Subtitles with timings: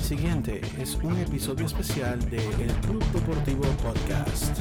[0.00, 4.58] Siguiente es un episodio especial de El Club Deportivo Podcast.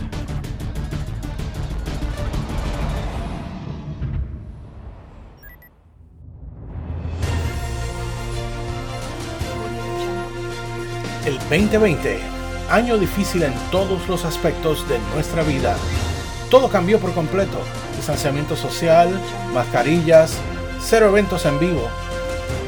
[11.26, 12.20] El 2020,
[12.70, 15.76] año difícil en todos los aspectos de nuestra vida.
[16.52, 17.58] Todo cambió por completo.
[17.96, 19.10] Distanciamiento social,
[19.54, 20.38] mascarillas,
[20.80, 21.90] cero eventos en vivo.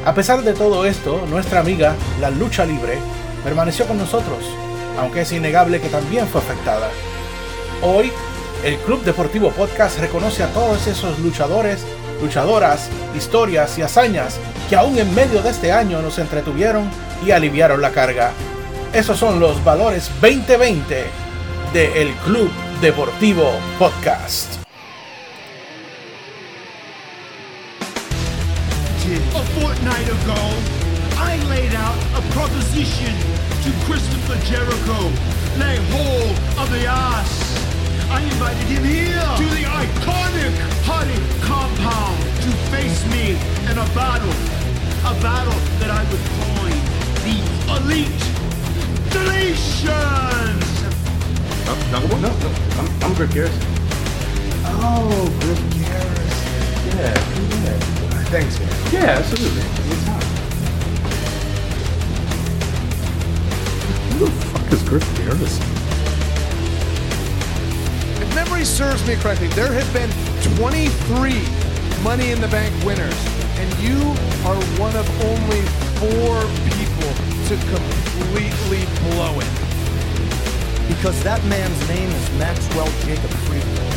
[0.04, 2.98] A pesar de todo esto, nuestra amiga, la lucha libre,
[3.44, 4.44] permaneció con nosotros,
[4.98, 6.88] aunque es innegable que también fue afectada.
[7.82, 8.10] Hoy,
[8.64, 11.84] el Club Deportivo Podcast reconoce a todos esos luchadores,
[12.20, 16.90] luchadoras, historias y hazañas que aún en medio de este año nos entretuvieron
[17.24, 18.32] y aliviaron la carga.
[18.92, 21.04] Esos son los valores 2020
[21.72, 22.50] de El Club
[22.80, 24.61] Deportivo Podcast.
[30.24, 30.38] Ago,
[31.18, 33.10] I laid out a proposition
[33.64, 35.10] to Christopher Jericho,
[35.58, 37.32] lay hold of the ass.
[38.10, 40.54] I invited him here to the iconic
[40.86, 43.34] Honey compound to face me
[43.70, 44.30] in a battle,
[45.10, 46.78] a battle that I would coin
[47.26, 47.36] the
[47.82, 48.22] Elite
[49.10, 50.72] Deletions.
[51.66, 52.48] Oh, no, no, no, no.
[52.78, 53.62] I'm, I'm Griff Garrison.
[54.66, 56.22] Oh, Griff Garrison.
[56.98, 57.14] Yeah,
[57.64, 57.92] yeah.
[58.30, 58.92] Thanks, man.
[58.92, 60.01] Yeah, absolutely.
[64.72, 65.66] Is Griff Garrison?
[68.22, 70.10] If memory serves me correctly, there have been
[70.56, 71.44] 23
[72.02, 73.14] Money in the Bank winners,
[73.60, 73.98] and you
[74.48, 75.62] are one of only
[76.00, 76.40] four
[76.72, 77.12] people
[77.48, 78.82] to completely
[79.12, 79.52] blow it.
[80.88, 83.92] Because that man's name is Maxwell Jacob Friedman.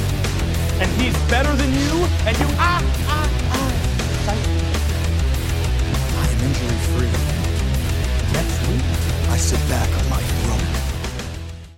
[0.82, 3.72] and he's better than you, and you ah ah ah.
[6.20, 7.14] I am injury free.
[8.34, 8.84] Next week,
[9.32, 10.35] I sit back on my throne.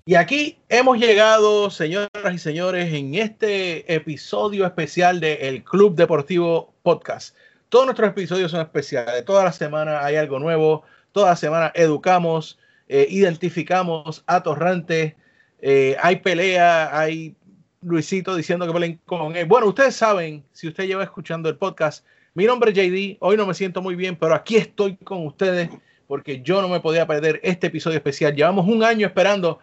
[0.07, 6.73] Y aquí hemos llegado, señoras y señores, en este episodio especial de El Club Deportivo
[6.81, 7.35] Podcast.
[7.67, 9.25] Todos nuestros episodios son especiales.
[9.25, 10.83] Toda la semana hay algo nuevo.
[11.11, 12.57] Toda la semana educamos,
[12.87, 15.15] eh, identificamos atorrantes.
[15.59, 17.35] eh, hay pelea, hay
[17.81, 19.45] Luisito diciendo que peleen con él.
[19.45, 23.17] Bueno, ustedes saben, si usted lleva escuchando el podcast, mi nombre es JD.
[23.19, 25.69] Hoy no me siento muy bien, pero aquí estoy con ustedes
[26.07, 28.33] porque yo no me podía perder este episodio especial.
[28.33, 29.59] Llevamos un año esperando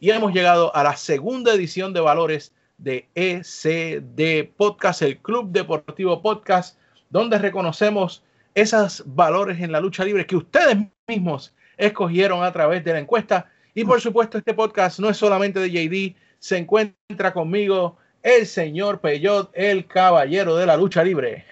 [0.00, 6.20] y hemos llegado a la segunda edición de valores de ECD Podcast, el Club Deportivo
[6.20, 6.78] Podcast,
[7.10, 8.22] donde reconocemos
[8.54, 10.76] esos valores en la lucha libre que ustedes
[11.08, 13.50] mismos escogieron a través de la encuesta.
[13.74, 19.00] Y por supuesto, este podcast no es solamente de JD, se encuentra conmigo el señor
[19.00, 21.44] Peyot, el caballero de la lucha libre.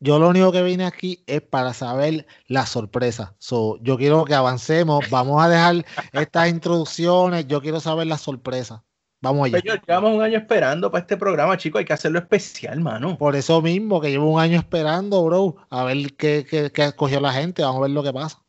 [0.00, 3.34] Yo lo único que vine aquí es para saber la sorpresa.
[3.38, 5.10] So, yo quiero que avancemos.
[5.10, 7.48] Vamos a dejar estas introducciones.
[7.48, 8.84] Yo quiero saber la sorpresa.
[9.20, 9.60] Vamos allá.
[9.60, 11.80] Peyot, llevamos un año esperando para este programa, chicos.
[11.80, 13.18] Hay que hacerlo especial, mano.
[13.18, 17.20] Por eso mismo que llevo un año esperando, bro, a ver qué, qué, qué escogió
[17.20, 17.62] la gente.
[17.62, 18.40] Vamos a ver lo que pasa.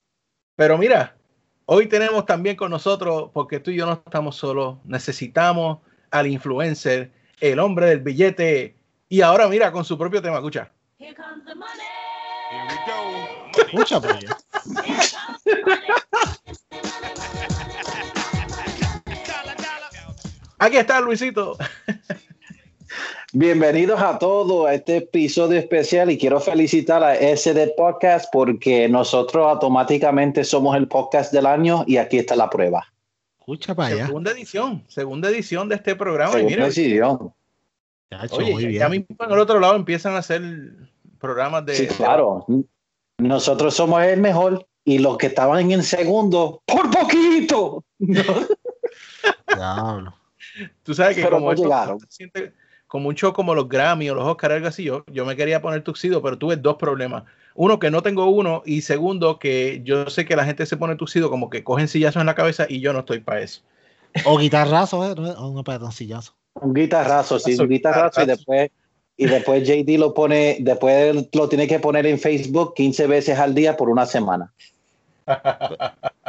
[0.56, 1.16] Pero mira,
[1.66, 5.80] hoy tenemos también con nosotros, porque tú y yo no estamos solos, necesitamos
[6.12, 8.76] al influencer, el hombre del billete.
[9.08, 10.72] Y ahora mira, con su propio tema, escucha.
[11.00, 11.80] Here comes the money.
[12.52, 13.64] Here we go.
[13.64, 14.26] Escucha, pues.
[20.58, 21.58] Aquí está Luisito.
[23.32, 29.48] Bienvenidos a todos a este episodio especial y quiero felicitar a SD Podcast porque nosotros
[29.48, 32.86] automáticamente somos el podcast del año y aquí está la prueba.
[33.40, 34.08] Escucha para allá.
[34.08, 36.32] Segunda edición, segunda edición de este programa.
[36.32, 37.34] Y Segunda mira, edición.
[38.10, 39.06] Chacho, oye, muy ya bien.
[39.08, 40.42] mismo en el otro lado empiezan a hacer
[41.20, 41.76] programas de.
[41.76, 42.46] Sí, claro.
[43.20, 47.84] Nosotros somos el mejor y los que estaban en segundo, por poquito.
[49.56, 50.14] Diablo.
[50.84, 52.00] Tú sabes que Pero como no esto llegaron.
[52.00, 52.54] se siente
[52.88, 55.62] como un show como los Grammy o los Oscar, algo así, yo, yo me quería
[55.62, 57.24] poner tuxido, pero tuve dos problemas.
[57.54, 60.96] Uno, que no tengo uno, y segundo, que yo sé que la gente se pone
[60.96, 63.62] tuxido como que cogen sillazos en la cabeza y yo no estoy para eso.
[64.26, 65.14] O guitarrazo, ¿eh?
[65.16, 66.34] No, o un pedacillazo.
[66.62, 68.72] Un guitarrazo, sí, un guitarrazo y después
[69.18, 73.54] y después JD lo pone, después lo tiene que poner en Facebook 15 veces al
[73.54, 74.54] día por una semana.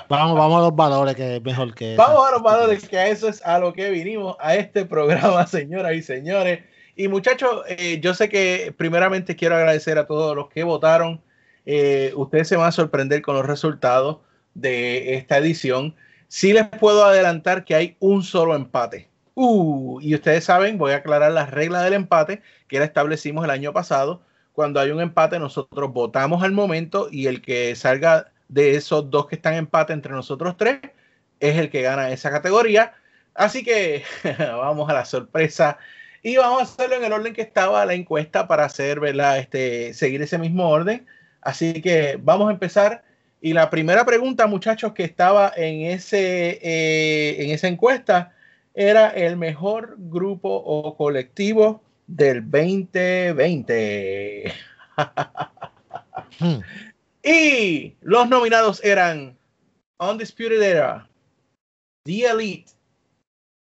[0.08, 1.94] Vamos, vamos a los valores, que es mejor que.
[1.94, 2.02] eso.
[2.02, 5.46] Vamos a los valores, que a eso es a lo que vinimos a este programa,
[5.46, 6.64] señoras y señores.
[6.96, 11.20] Y muchachos, eh, yo sé que primeramente quiero agradecer a todos los que votaron.
[11.66, 14.18] Eh, ustedes se van a sorprender con los resultados
[14.54, 15.94] de esta edición.
[16.26, 19.09] Sí les puedo adelantar que hay un solo empate.
[19.42, 23.50] Uh, y ustedes saben, voy a aclarar las reglas del empate que la establecimos el
[23.50, 24.20] año pasado.
[24.52, 29.28] Cuando hay un empate, nosotros votamos al momento y el que salga de esos dos
[29.28, 30.80] que están en empate entre nosotros tres
[31.40, 32.92] es el que gana esa categoría.
[33.32, 34.02] Así que
[34.38, 35.78] vamos a la sorpresa
[36.22, 39.38] y vamos a hacerlo en el orden que estaba la encuesta para hacer, ¿verdad?
[39.38, 41.06] Este, seguir ese mismo orden.
[41.40, 43.04] Así que vamos a empezar.
[43.40, 48.34] Y la primera pregunta, muchachos, que estaba en, ese, eh, en esa encuesta
[48.74, 54.52] era el mejor grupo o colectivo del 2020.
[56.38, 56.60] Hmm.
[57.22, 59.36] Y los nominados eran
[59.98, 61.06] Undisputed Era,
[62.06, 62.72] The Elite,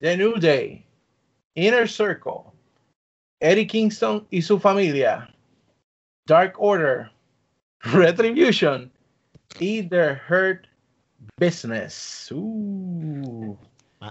[0.01, 0.86] The New Day,
[1.56, 2.44] Inner Circle,
[3.42, 5.34] Eddie Kingston y su familia,
[6.28, 7.10] Dark Order,
[7.81, 8.92] Retribution
[9.60, 10.68] y The Hurt
[11.40, 12.31] Business.
[12.31, 13.57] Uh.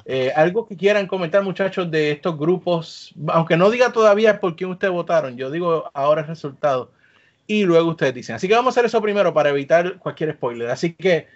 [0.04, 4.70] Eh, algo que quieran comentar, muchachos, de estos grupos, aunque no diga todavía por quién
[4.70, 6.92] ustedes votaron, yo digo ahora el resultado
[7.46, 8.36] y luego ustedes dicen.
[8.36, 10.70] Así que vamos a hacer eso primero para evitar cualquier spoiler.
[10.70, 11.26] Así que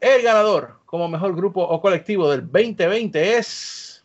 [0.00, 4.04] el ganador como mejor grupo o colectivo del 2020 es.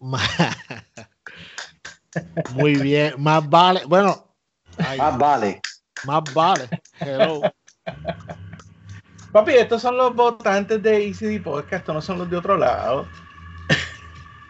[2.54, 3.84] Muy bien, más vale.
[3.86, 4.26] Bueno,
[4.98, 5.60] Más vale.
[6.04, 6.68] Más vale.
[7.00, 7.40] Hello.
[9.32, 13.06] Papi, estos son los votantes de ECD Podcast, estos no son los de otro lado.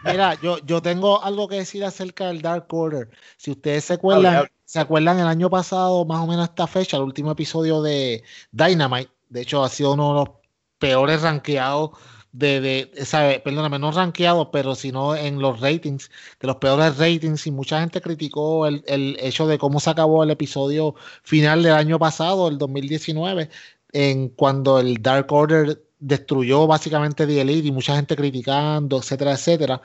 [0.03, 3.09] Mira, yo, yo tengo algo que decir acerca del Dark Order.
[3.37, 6.97] Si ustedes se acuerdan, se acuerdan el año pasado, más o menos a esta fecha,
[6.97, 10.29] el último episodio de Dynamite, de hecho ha sido uno de los
[10.77, 11.91] peores rankeados
[12.33, 13.39] de, de ¿sabe?
[13.39, 18.01] perdóname, no rankeados, pero sino en los ratings, de los peores ratings, y mucha gente
[18.01, 22.57] criticó el, el hecho de cómo se acabó el episodio final del año pasado, el
[22.57, 23.49] 2019,
[23.93, 29.81] en cuando el Dark Order destruyó básicamente The Elite y mucha gente criticando, etcétera, etcétera.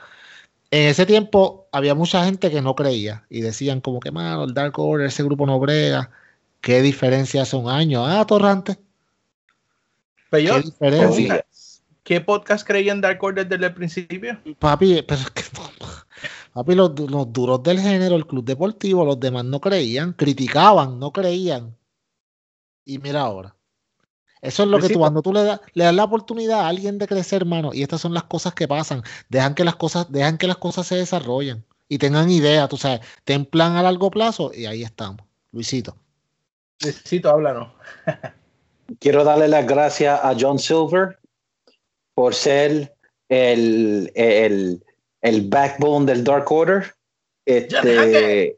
[0.71, 4.53] En ese tiempo había mucha gente que no creía y decían como que, mano, el
[4.53, 6.11] Dark Order, ese grupo no brega.
[6.61, 8.05] ¿Qué diferencia hace un año?
[8.05, 8.77] Ah, Torrante.
[10.29, 11.45] Pero ¿Qué yo, diferencia?
[12.09, 14.35] ¿Qué podcast creían Dark Order desde el principio?
[14.57, 15.43] Papi, pero es que
[16.53, 21.11] papi, los, los duros del género, el club deportivo, los demás no creían, criticaban, no
[21.11, 21.77] creían.
[22.83, 23.55] Y mira ahora.
[24.41, 24.99] Eso es lo que tú, Luisito.
[25.01, 28.01] cuando tú le, das le das la oportunidad a alguien de crecer, hermano, y estas
[28.01, 29.03] son las cosas que pasan.
[29.29, 33.01] Dejan que las cosas, dejan que las cosas se desarrollen y tengan idea, tú sabes,
[33.23, 35.27] ten plan a largo plazo y ahí estamos.
[35.51, 35.95] Luisito.
[36.83, 37.71] Necesito háblanos.
[38.99, 41.18] Quiero darle las gracias a John Silver
[42.19, 42.93] por ser
[43.29, 44.83] el, el,
[45.21, 46.93] el backbone del Dark Order.
[47.45, 48.57] Este,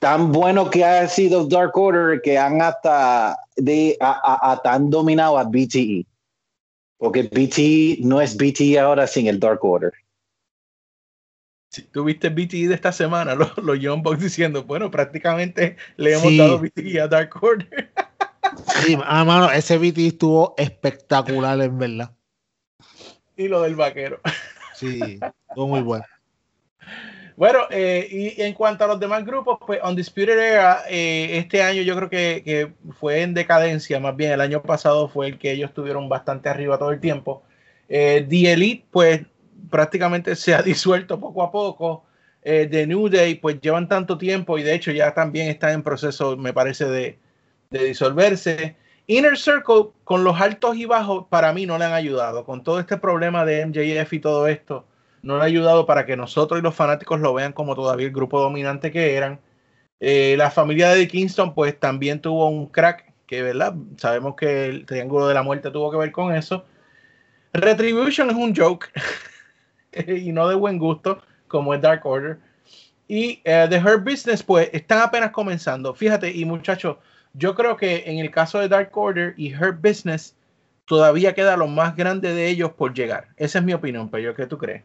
[0.00, 4.90] tan bueno que ha sido Dark Order que han hasta de, a, a- a- tan
[4.90, 6.04] dominado a BTE.
[6.98, 9.92] Porque BTE no es BTE ahora sin el Dark Order.
[11.70, 16.26] Si tuviste BTE de esta semana, los, los Young Bucks diciendo, bueno, prácticamente le hemos
[16.26, 16.38] Sí.
[16.38, 17.92] dado BTE a Dark Order.
[18.84, 22.10] Sí, ah, mano, ese BT estuvo espectacular, en verdad.
[23.36, 24.20] Y lo del vaquero.
[24.74, 26.04] Sí, estuvo muy bueno.
[27.36, 31.82] Bueno, eh, y en cuanto a los demás grupos, pues Undisputed Era, eh, este año
[31.82, 35.50] yo creo que, que fue en decadencia, más bien el año pasado fue el que
[35.50, 37.42] ellos estuvieron bastante arriba todo el tiempo.
[37.88, 39.22] Eh, The Elite, pues
[39.70, 42.04] prácticamente se ha disuelto poco a poco.
[42.42, 45.82] Eh, The New Day, pues llevan tanto tiempo y de hecho ya también están en
[45.82, 47.18] proceso, me parece, de,
[47.70, 48.76] de disolverse.
[49.06, 52.44] Inner Circle, con los altos y bajos, para mí no le han ayudado.
[52.44, 54.86] Con todo este problema de MJF y todo esto,
[55.22, 58.12] no le ha ayudado para que nosotros y los fanáticos lo vean como todavía el
[58.12, 59.40] grupo dominante que eran.
[60.00, 64.86] Eh, la familia de Kingston, pues también tuvo un crack, que verdad, sabemos que el
[64.86, 66.64] Triángulo de la Muerte tuvo que ver con eso.
[67.52, 68.90] Retribution es un joke
[70.06, 72.38] y no de buen gusto, como es Dark Order.
[73.06, 75.94] Y eh, The Hurt Business, pues están apenas comenzando.
[75.94, 76.96] Fíjate, y muchachos,
[77.34, 80.34] yo creo que en el caso de Dark Order y Hurt Business,
[80.86, 83.28] todavía queda lo más grande de ellos por llegar.
[83.36, 84.82] Esa es mi opinión, pero ¿qué tú crees?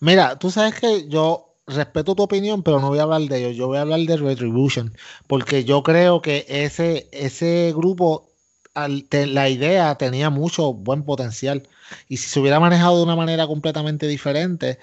[0.00, 3.56] Mira, tú sabes que yo respeto tu opinión, pero no voy a hablar de ellos.
[3.56, 4.94] Yo voy a hablar de Retribution,
[5.26, 8.28] porque yo creo que ese, ese grupo,
[8.74, 11.68] la idea tenía mucho buen potencial.
[12.08, 14.78] Y si se hubiera manejado de una manera completamente diferente,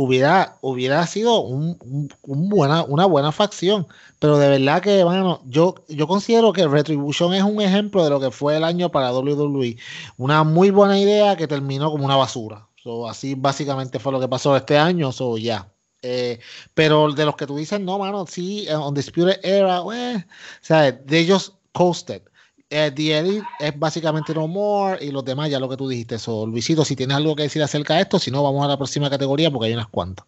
[0.00, 1.76] hubiera, hubiera sido un-
[2.22, 3.86] un- buena, una buena facción.
[4.20, 8.20] Pero de verdad que, bueno, yo, yo considero que Retribution es un ejemplo de lo
[8.20, 9.76] que fue el año para WWE.
[10.16, 12.66] Una muy buena idea que terminó como una basura.
[13.08, 15.10] Así básicamente fue lo que pasó este año.
[15.12, 15.68] So, ya.
[16.02, 16.38] Eh,
[16.74, 20.92] pero de los que tú dices, no, mano, sí, eh, Undisputed Era, eh, o sea,
[20.92, 22.22] de ellos coasted.
[22.68, 26.18] The Elite es básicamente No More y los demás, ya lo que tú dijiste.
[26.18, 28.76] So, Luisito, si tienes algo que decir acerca de esto, si no, vamos a la
[28.76, 30.26] próxima categoría porque hay unas cuantas.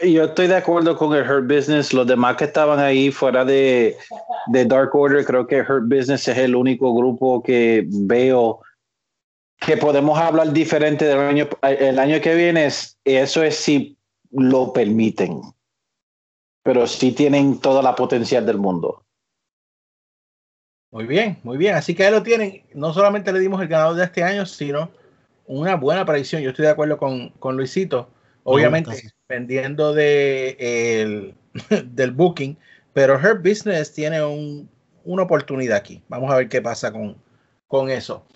[0.00, 1.92] Yo estoy de acuerdo con el Hurt Business.
[1.92, 3.96] Los demás que estaban ahí fuera de,
[4.48, 8.60] Dark Order, creo que Hurt Business es el único grupo que veo
[9.58, 12.66] que podemos hablar diferente del año, el año que viene.
[12.66, 13.96] Es, eso es si
[14.32, 15.40] lo permiten.
[16.64, 19.04] Pero sí tienen toda la potencial del mundo.
[20.92, 21.74] Muy bien, muy bien.
[21.74, 22.62] Así que ahí lo tienen.
[22.74, 24.90] No solamente le dimos el ganador de este año, sino
[25.46, 26.42] una buena predicción.
[26.42, 28.10] Yo estoy de acuerdo con, con Luisito.
[28.44, 28.90] Obviamente,
[29.26, 31.34] dependiendo de el,
[31.94, 32.58] del booking,
[32.92, 34.68] pero Her Business tiene un,
[35.04, 36.02] una oportunidad aquí.
[36.08, 37.16] Vamos a ver qué pasa con,
[37.68, 38.26] con eso.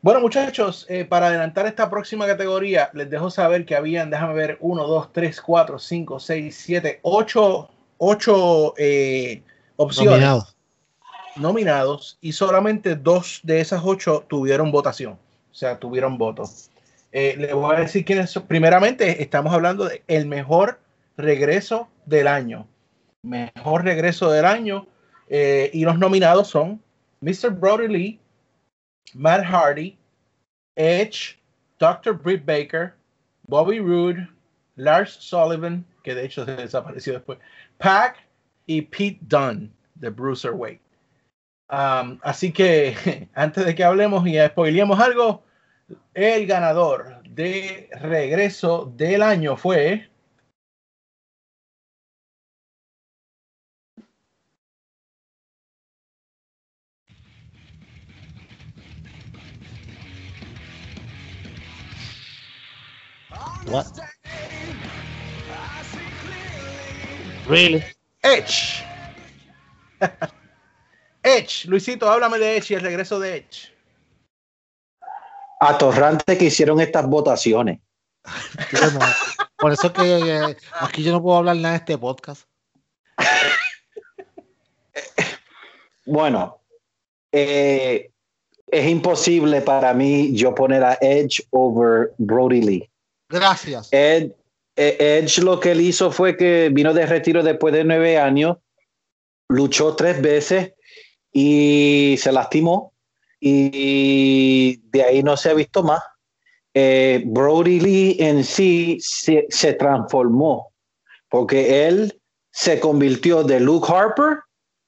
[0.00, 4.58] Bueno, muchachos, eh, para adelantar esta próxima categoría, les dejo saber que habían, déjame ver,
[4.60, 9.42] 1, 2, 3, 4, 5, 6, 7, 8, 8 eh,
[9.76, 10.56] opciones Nominados.
[11.36, 16.70] Nominados y solamente dos de esas ocho tuvieron votación, o sea, tuvieron votos.
[17.12, 18.46] Eh, le voy a decir quiénes son.
[18.46, 20.80] Primeramente, estamos hablando de el mejor
[21.16, 22.66] regreso del año.
[23.22, 24.86] Mejor regreso del año.
[25.28, 26.82] eh, y los nominados son
[27.20, 27.50] Mr.
[27.50, 28.20] Brody Lee,
[29.14, 29.96] Matt Hardy,
[30.76, 31.38] Edge,
[31.78, 32.12] Dr.
[32.12, 32.94] Britt Baker,
[33.46, 34.28] Bobby Roode,
[34.76, 37.38] Lars Sullivan, que de hecho se desapareció después,
[37.78, 38.16] Pac
[38.66, 40.80] y Pete Dunne de Bruiserweight.
[41.70, 45.42] Um, así que antes de que hablemos y spoilemos algo,
[46.14, 50.08] el ganador de regreso del año fue
[63.66, 63.98] What?
[67.46, 67.82] Really?
[68.22, 68.84] Edge.
[71.24, 73.72] Edge, Luisito, háblame de Edge y el regreso de Edge.
[75.58, 77.80] Atorrante que hicieron estas votaciones.
[79.56, 82.42] Por eso es que eh, aquí yo no puedo hablar nada de este podcast.
[86.04, 86.60] Bueno,
[87.32, 88.10] eh,
[88.66, 92.90] es imposible para mí yo poner a Edge over Brody Lee.
[93.30, 93.88] Gracias.
[93.90, 94.32] Ed-
[94.76, 98.58] eh, Edge lo que él hizo fue que vino de retiro después de nueve años,
[99.48, 100.74] luchó tres veces
[101.34, 102.92] y se lastimó
[103.40, 106.02] y de ahí no se ha visto más.
[106.72, 110.72] Eh, Brody Lee en sí se, se transformó
[111.28, 112.18] porque él
[112.50, 114.38] se convirtió de Luke Harper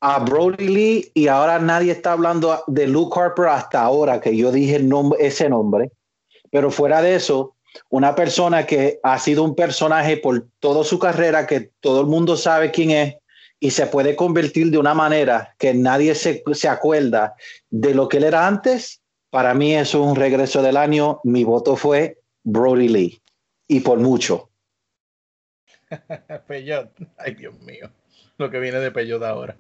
[0.01, 4.53] a Brody Lee y ahora nadie está hablando de Luke Harper hasta ahora que yo
[4.53, 5.91] dije nombre, ese nombre.
[6.51, 7.57] Pero fuera de eso,
[7.91, 12.37] una persona que ha sido un personaje por toda su carrera, que todo el mundo
[12.37, 13.17] sabe quién es,
[13.59, 17.35] y se puede convertir de una manera que nadie se, se acuerda
[17.71, 21.21] de lo que él era antes, para mí eso es un regreso del año.
[21.25, 23.23] Mi voto fue Brody Lee,
[23.69, 24.51] y por mucho.
[26.47, 26.91] Peyot.
[27.19, 27.91] Ay, Dios mío.
[28.39, 29.57] Lo que viene de Peyot ahora.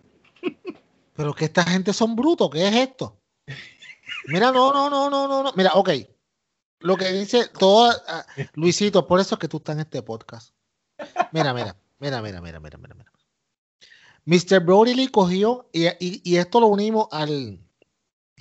[1.14, 3.20] Pero que esta gente son brutos, ¿qué es esto?
[4.28, 5.52] Mira, no, no, no, no, no, no.
[5.56, 5.90] Mira, ok.
[6.80, 8.24] Lo que dice todo ah,
[8.54, 10.54] Luisito, por eso es que tú estás en este podcast.
[11.32, 13.12] Mira, mira, mira, mira, mira, mira, mira, mira.
[14.26, 14.60] Mr.
[14.60, 17.60] Brody Lee cogió, y, y- esto lo unimos al,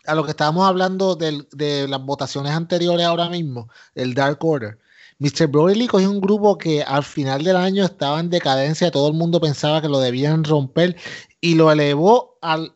[0.06, 4.80] a lo que estábamos hablando de las votaciones anteriores ahora mismo, el Dark Order.
[5.20, 5.48] Mr.
[5.48, 9.13] Brody Lee cogió un grupo que al final del año estaba en decadencia, todo el
[9.13, 10.98] mundo pensaba que lo debían romper
[11.39, 12.75] y lo elevó al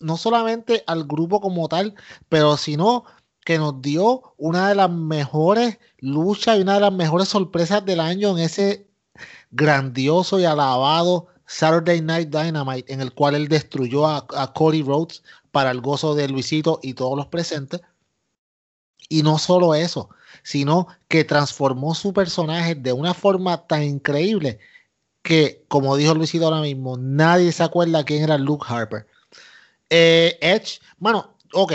[0.00, 1.94] no solamente al grupo como tal,
[2.28, 3.04] pero sino
[3.44, 8.00] que nos dio una de las mejores luchas y una de las mejores sorpresas del
[8.00, 8.86] año en ese
[9.50, 15.22] grandioso y alabado Saturday Night Dynamite, en el cual él destruyó a, a Cody Rhodes
[15.50, 17.80] para el gozo de Luisito y todos los presentes.
[19.08, 20.10] Y no solo eso,
[20.42, 24.58] sino que transformó su personaje de una forma tan increíble
[25.22, 29.06] que, como dijo Luisito ahora mismo, nadie se acuerda quién era Luke Harper.
[29.88, 31.72] Eh, Edge, bueno, ok,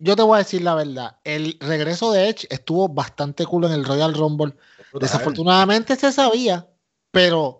[0.00, 3.72] yo te voy a decir la verdad, el regreso de Edge estuvo bastante cool en
[3.72, 4.54] el Royal Rumble.
[4.94, 6.68] Desafortunadamente se sabía,
[7.12, 7.59] pero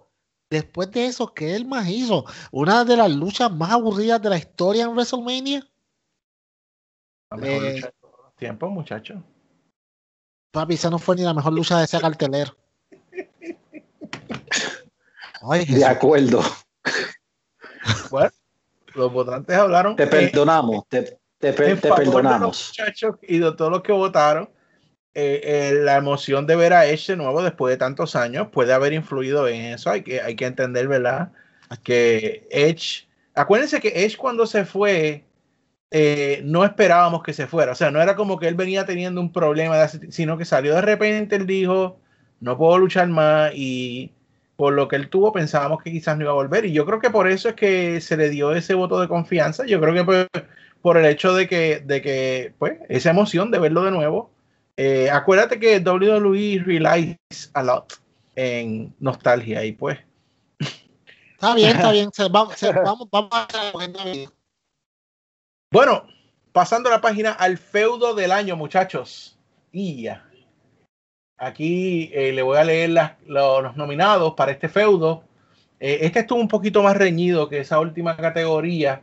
[0.50, 2.25] después de eso, ¿qué él más hizo?
[2.50, 5.66] Una de las luchas más aburridas de la historia en WrestleMania.
[7.30, 9.23] La mejor Eh, lucha de todos los tiempos, muchacho.
[10.50, 12.57] Papi, esa no fue ni la mejor lucha de ese cartelero.
[15.42, 16.42] Ay, De acuerdo.
[18.11, 18.30] Bueno,
[18.95, 19.97] los votantes hablaron.
[19.97, 22.73] Te eh, perdonamos, te, te, perdonamos.
[22.76, 24.50] muchachos y de todos los que votaron.
[25.14, 28.73] Eh, eh, la emoción de ver a Edge de nuevo después de tantos años puede
[28.73, 29.90] haber influido en eso.
[29.90, 31.33] Hay que, hay que entender, ¿verdad?
[31.83, 35.25] Que Edge, acuérdense que Edge cuando se fue,
[35.90, 37.73] eh, no esperábamos que se fuera.
[37.73, 40.75] O sea, no era como que él venía teniendo un problema, de sino que salió
[40.75, 41.99] de repente, él dijo,
[42.40, 44.12] no puedo luchar más y
[44.57, 46.67] por lo que él tuvo, pensábamos que quizás no iba a volver.
[46.67, 49.64] Y yo creo que por eso es que se le dio ese voto de confianza.
[49.67, 50.31] Yo creo que por,
[50.83, 54.31] por el hecho de que, de que, pues, esa emoción de verlo de nuevo.
[54.82, 57.18] Eh, acuérdate que WWE relies
[57.52, 58.00] a lot
[58.34, 59.99] en nostalgia y pues.
[61.32, 62.08] Está bien, está bien.
[62.14, 63.72] Se- vamos, se- vamos, vamos a
[65.70, 66.04] Bueno,
[66.52, 69.37] pasando la página al feudo del año, muchachos.
[69.70, 70.26] Y ya.
[71.37, 75.25] Aquí eh, le voy a leer las- lo- los nominados para este feudo.
[75.78, 79.02] Eh, este estuvo un poquito más reñido que esa última categoría.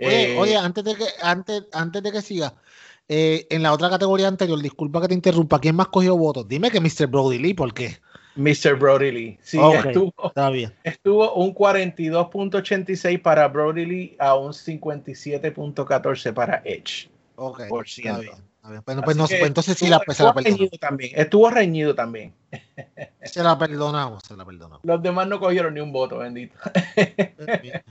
[0.00, 2.54] Oye, Eh, oye, antes de que, antes, antes de que siga,
[3.08, 6.46] eh, en la otra categoría anterior, disculpa que te interrumpa, ¿quién más cogió votos?
[6.48, 7.06] Dime que Mr.
[7.06, 7.96] Brody Lee, ¿por qué?
[8.36, 8.76] Mr.
[8.78, 9.38] Brody Lee.
[9.42, 10.72] Sí, Ok, estuvo, Está bien.
[10.84, 17.08] estuvo un 42.86 para Brody Lee a un 57.14 para Edge.
[17.36, 18.32] Ok, Por está bien.
[18.56, 18.82] está bien.
[18.84, 20.70] Bueno, pues, no, pues entonces sí la, se la perdonamos.
[20.78, 21.12] también.
[21.16, 22.34] Estuvo reñido también.
[23.22, 24.80] Se la perdonamos, se la perdonamos.
[24.84, 26.54] Los demás no cogieron ni un voto, bendito.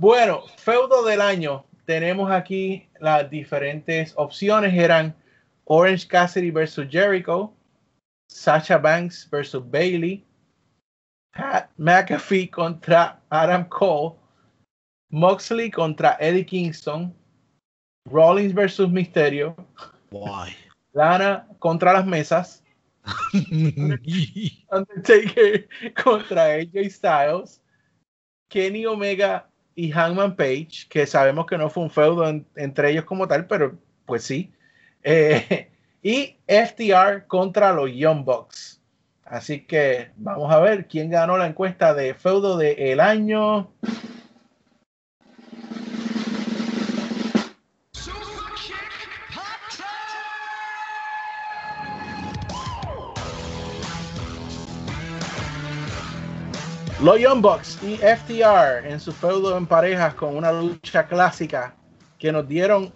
[0.00, 1.64] Bueno, feudo del año.
[1.88, 4.74] Tenemos aquí las diferentes opciones.
[4.74, 5.16] Eran
[5.64, 7.54] Orange Cassidy versus Jericho,
[8.28, 10.22] Sasha Banks versus Bailey,
[11.32, 14.16] Pat McAfee contra Adam Cole,
[15.10, 17.14] Moxley contra Eddie Kingston,
[18.04, 19.56] Rollins versus Mysterio,
[20.10, 20.54] Guay.
[20.92, 22.62] Lana contra las mesas,
[24.70, 27.62] Undertaker contra AJ Styles,
[28.50, 33.04] Kenny Omega y Hangman Page, que sabemos que no fue un feudo en- entre ellos
[33.04, 34.52] como tal, pero pues sí.
[35.04, 35.70] Eh,
[36.02, 38.80] y FTR contra los Young Bucks.
[39.24, 43.70] Así que vamos a ver quién ganó la encuesta de feudo del año.
[57.00, 61.76] Los Young Bucks y FTR en su feudo en parejas con una lucha clásica
[62.18, 62.92] que nos dieron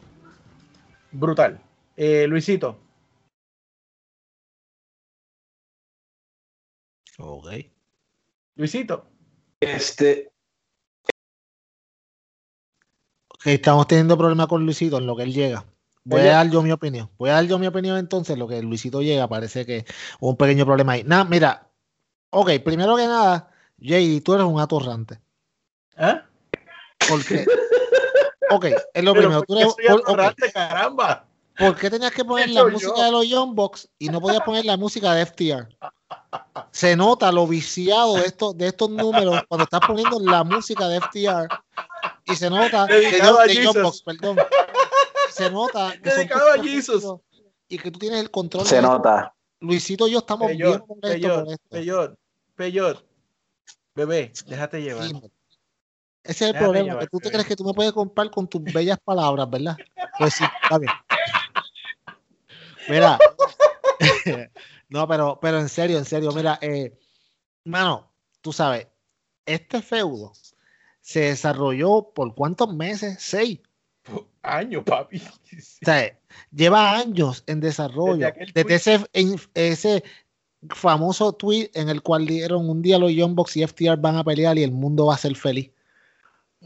[1.12, 1.60] brutal.
[1.96, 2.78] Eh, Luisito,
[7.18, 7.46] Ok.
[8.56, 9.06] Luisito.
[9.60, 10.32] Este,
[13.28, 15.64] Ok, estamos teniendo problemas con Luisito en lo que él llega.
[16.04, 16.30] Voy Oye.
[16.30, 17.08] a dar yo mi opinión.
[17.18, 18.36] Voy a dar yo mi opinión entonces.
[18.36, 19.84] Lo que Luisito llega, parece que
[20.18, 21.04] hubo un pequeño problema ahí.
[21.04, 21.68] Nada, mira.
[22.30, 23.51] Ok, primero que nada,
[23.82, 25.20] JD, tú eres un atorrante.
[25.96, 26.22] ¿Ah?
[27.08, 27.44] Porque.
[28.50, 29.42] Ok, es lo primero.
[29.42, 31.24] ¿por Tú qué eres- soy por- atorrante, caramba?
[31.56, 33.04] ¿Por qué tenías que poner la música yo.
[33.04, 35.74] de los Young Bucks y no podías poner la música de FTR?
[36.70, 41.00] Se nota lo viciado de estos, de estos números cuando estás poniendo la música de
[41.00, 41.48] FTR
[42.26, 43.82] y se nota de, Dedicado Young- a de Young.
[43.84, 44.36] Bucks, perdón.
[45.30, 47.04] Se nota que son Dedicado a Jesus.
[47.68, 48.66] y que tú tienes el control.
[48.66, 48.92] se de esto.
[48.92, 49.34] nota.
[49.60, 51.68] Luisito y yo estamos bien Peyot, molestos por esto.
[51.70, 52.18] Peyot,
[52.54, 53.06] Peyot.
[53.94, 55.08] Bebé, déjate llevar.
[55.08, 55.12] Sí,
[56.24, 58.48] Ese es el problema, llevar, que tú te crees que tú me puedes comprar con
[58.48, 59.76] tus bellas palabras, ¿verdad?
[60.18, 60.92] Pues sí, está bien.
[62.88, 63.18] Mira,
[64.88, 66.98] no, pero, pero en serio, en serio, mira, eh,
[67.64, 68.88] mano, tú sabes,
[69.46, 70.32] este feudo
[71.00, 73.16] se desarrolló por cuántos meses?
[73.20, 73.60] Seis.
[74.42, 75.18] Año, papi.
[75.18, 76.18] O sea,
[76.50, 78.32] lleva años en desarrollo.
[78.54, 80.02] Desde ese, en- ese
[80.70, 84.24] famoso tweet en el cual dijeron un día los Young Bucks y FTR van a
[84.24, 85.70] pelear y el mundo va a ser feliz.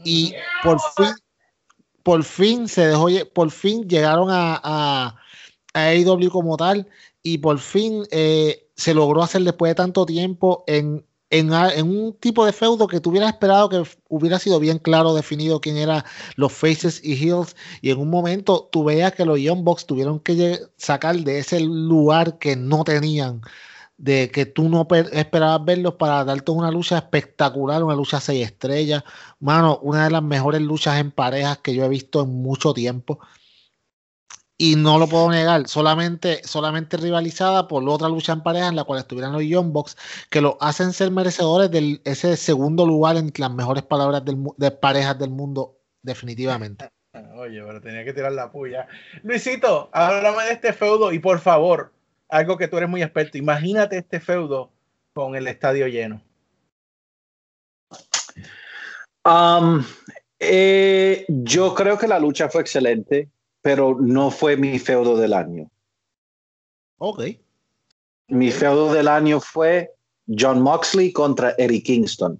[0.03, 0.33] Y
[0.63, 1.15] por fin,
[2.03, 5.15] por fin se dejó, por fin llegaron a, a,
[5.73, 6.87] a AEW como tal
[7.23, 11.51] y por fin eh, se logró hacer después de tanto tiempo en, en,
[11.87, 15.77] un tipo de feudo que tú hubieras esperado que hubiera sido bien claro definido quién
[15.77, 16.03] eran
[16.35, 17.55] los faces y heels.
[17.81, 21.59] Y en un momento tú veías que los Young Bucks tuvieron que sacar de ese
[21.59, 23.41] lugar que no tenían
[23.97, 28.45] de que tú no per- esperabas verlos para darte una lucha espectacular, una lucha seis
[28.45, 29.03] estrellas,
[29.39, 33.19] mano, una de las mejores luchas en parejas que yo he visto en mucho tiempo.
[34.59, 38.85] Y no lo puedo negar, solamente, solamente rivalizada por otra lucha en pareja en la
[38.85, 39.95] cual estuvieran los Young Bucks,
[40.31, 44.71] que lo hacen ser merecedores de ese segundo lugar en las mejores palabras del, de
[44.71, 46.89] parejas del mundo, definitivamente.
[47.37, 48.87] Oye, pero tenía que tirar la puya.
[49.21, 51.93] Luisito, háblame de este feudo y por favor,
[52.29, 53.37] algo que tú eres muy experto.
[53.37, 54.71] Imagínate este feudo
[55.13, 56.21] con el estadio lleno.
[59.25, 59.83] Um,
[60.39, 63.29] eh, yo creo que la lucha fue excelente,
[63.61, 65.69] pero no fue mi feudo del año.
[66.97, 67.23] Ok.
[68.29, 69.93] Mi feudo del año fue
[70.27, 72.39] John Moxley contra Eddie Kingston.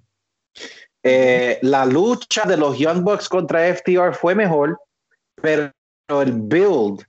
[1.02, 4.80] Eh, la lucha de los Young Bucks contra FTR fue mejor,
[5.40, 5.72] pero
[6.08, 7.04] el build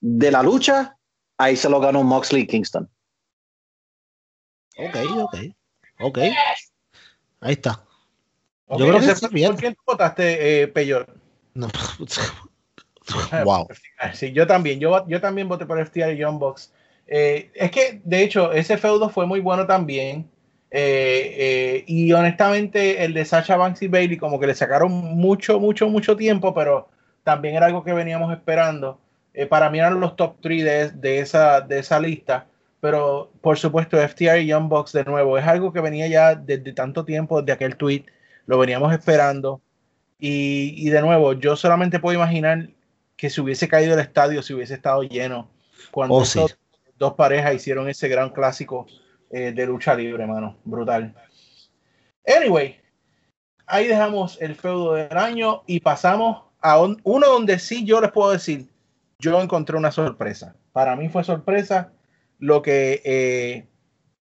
[0.00, 0.96] de la lucha,
[1.44, 2.88] ahí se lo ganó Moxley y Kingston.
[4.76, 5.36] Ok, ok.
[6.00, 6.18] Ok.
[7.40, 7.84] Ahí está.
[8.66, 9.50] Ok, Yo creo que fue- bien.
[9.52, 11.06] ¿Por quién tú votaste, eh, Peyor?
[11.54, 11.68] No.
[13.44, 13.68] wow.
[13.98, 14.80] Ah, Sí, yo también.
[14.80, 16.72] Yo, yo también voté por FTR y John Box.
[17.06, 20.30] Eh, es que, de hecho, ese feudo fue muy bueno también.
[20.70, 25.60] Eh, eh, y honestamente, el de Sacha Banks y Bailey, como que le sacaron mucho,
[25.60, 26.88] mucho, mucho tiempo, pero
[27.24, 28.98] también era algo que veníamos esperando.
[29.34, 32.46] Eh, para mí eran los top 3 de, de esa, de esa lista.
[32.80, 36.72] Pero por supuesto, FTR y Young Bucks de nuevo es algo que venía ya desde
[36.72, 38.04] tanto tiempo, desde aquel tweet.
[38.46, 39.60] Lo veníamos esperando.
[40.18, 42.68] Y, y de nuevo, yo solamente puedo imaginar
[43.16, 45.48] que si hubiese caído el estadio, si hubiese estado lleno,
[45.92, 46.40] cuando Oh, sí.
[46.40, 46.58] estos
[46.98, 48.86] dos parejas hicieron ese gran clásico
[49.30, 50.56] eh, de lucha libre, mano.
[50.64, 51.14] Brutal.
[52.26, 52.76] Anyway,
[53.66, 58.10] ahí dejamos el feudo del año y pasamos a un- uno donde sí yo les
[58.12, 58.66] puedo decir,
[59.22, 60.56] yo encontré una sorpresa.
[60.72, 61.92] Para mí fue sorpresa
[62.38, 63.66] lo que eh,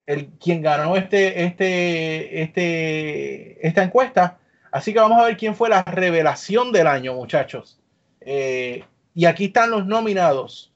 [0.07, 4.39] el, quien ganó este, este, este, esta encuesta.
[4.73, 7.81] Así que vamos a ver quién fue la revelación del año, muchachos.
[8.21, 8.85] Eh,
[9.15, 10.75] y aquí están los nominados.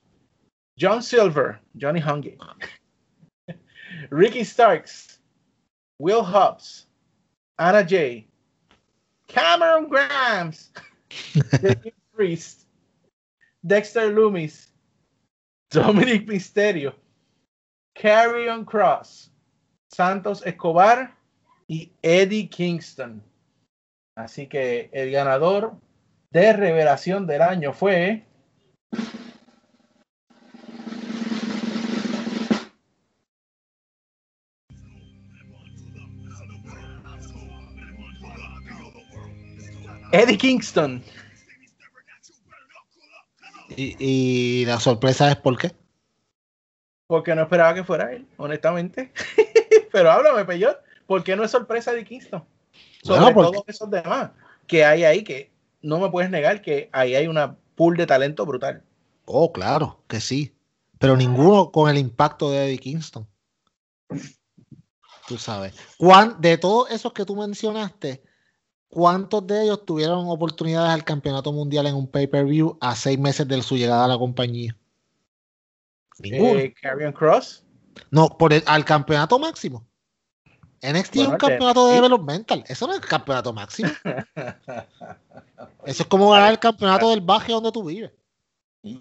[0.79, 2.39] John Silver, Johnny Hungry,
[4.11, 5.21] Ricky Starks,
[5.99, 6.89] Will Hobbs,
[7.59, 8.27] Anna Jay,
[9.29, 10.73] Cameron Grimes,
[12.17, 12.62] Priest,
[13.63, 14.75] Dexter Loomis,
[15.71, 16.97] Dominic Mysterio,
[17.95, 19.33] Carrion Cross,
[19.89, 21.17] Santos Escobar
[21.69, 23.23] y Eddie Kingston.
[24.17, 25.77] Así que el ganador
[26.31, 28.27] de revelación del año fue
[40.11, 41.03] Eddie Kingston.
[43.77, 45.73] Y, y la sorpresa es por qué.
[47.07, 49.13] Porque no esperaba que fuera él, honestamente.
[49.93, 52.45] Pero háblame, Peyot, ¿por qué no es sorpresa de Kingston?
[53.03, 54.31] Sobre Bueno, porque- todos esos demás
[54.67, 55.51] que hay ahí, que
[55.83, 58.83] no me puedes negar que ahí hay una pool de talento brutal.
[59.27, 60.55] Oh, claro, que sí.
[60.99, 63.27] Pero ninguno con el impacto de Eddie Kingston.
[65.27, 65.75] Tú sabes.
[65.99, 68.23] ¿Cuán- de todos esos que tú mencionaste,
[68.93, 73.63] ¿cuántos de ellos tuvieron oportunidades al campeonato mundial en un pay-per-view a seis meses de
[73.63, 74.77] su llegada a la compañía?
[76.19, 76.61] Ninguno.
[76.61, 77.65] Eh, Karrion Cross,
[78.11, 79.87] No, por el- al campeonato máximo.
[80.83, 82.65] NXT es un campeonato de developmental.
[82.69, 83.89] Eso no es el campeonato máximo.
[85.87, 88.11] Eso es como ganar el campeonato del baje donde tú vives.
[88.83, 88.99] Tú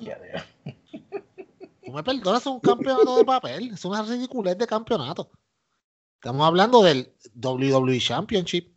[1.91, 3.71] me perdonas, es un campeonato de papel.
[3.73, 5.29] Es una ridiculez de campeonato.
[6.15, 8.71] Estamos hablando del WWE Championship.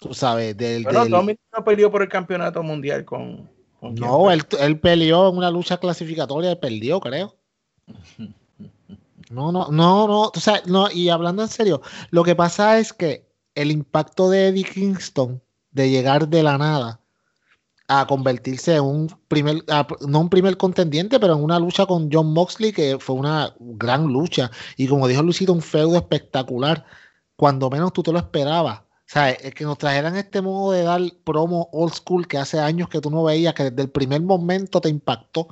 [0.00, 0.82] Tú sabes, del.
[0.82, 3.48] Bueno, del- Dominic no peleó por el campeonato mundial con.
[3.82, 7.36] no, él, él peleó en una lucha clasificatoria y perdió, creo.
[9.30, 10.22] No, no, no, no.
[10.34, 14.48] O sea, no, y hablando en serio, lo que pasa es que el impacto de
[14.48, 17.00] Eddie Kingston de llegar de la nada
[17.86, 22.08] a convertirse en un primer, a- no un primer contendiente, pero en una lucha con
[22.12, 24.50] John Moxley, que fue una gran lucha.
[24.76, 26.84] Y como dijo Luisito, un feudo espectacular.
[27.36, 28.82] Cuando menos tú te lo esperabas.
[29.10, 32.88] Sea, es que nos trajeran este modo de dar promo old school que hace años
[32.88, 35.48] que tú no veías, que desde el primer momento te impactó.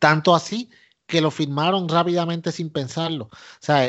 [0.00, 0.68] Tanto así
[1.06, 3.26] que lo firmaron rápidamente sin pensarlo.
[3.26, 3.88] O sea,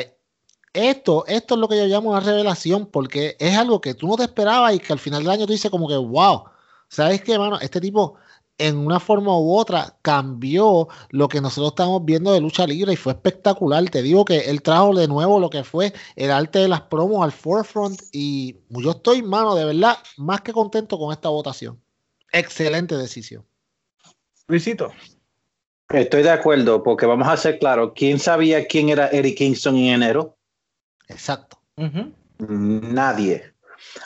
[0.72, 4.16] esto, esto es lo que yo llamo una revelación, porque es algo que tú no
[4.16, 6.44] te esperabas y que al final del año tú dices como que, wow,
[6.88, 7.58] ¿sabes qué, mano?
[7.58, 8.14] Este tipo
[8.58, 12.96] en una forma u otra cambió lo que nosotros estamos viendo de lucha libre y
[12.96, 13.88] fue espectacular.
[13.90, 17.24] Te digo que él trajo de nuevo lo que fue el arte de las promos
[17.24, 21.80] al forefront y yo estoy, mano, de verdad, más que contento con esta votación.
[22.32, 23.44] Excelente decisión.
[24.46, 24.92] Luisito.
[25.88, 27.92] Estoy de acuerdo, porque vamos a ser claros.
[27.94, 30.36] ¿Quién sabía quién era Eddie Kingston en enero?
[31.08, 31.58] Exacto.
[32.38, 33.52] Nadie.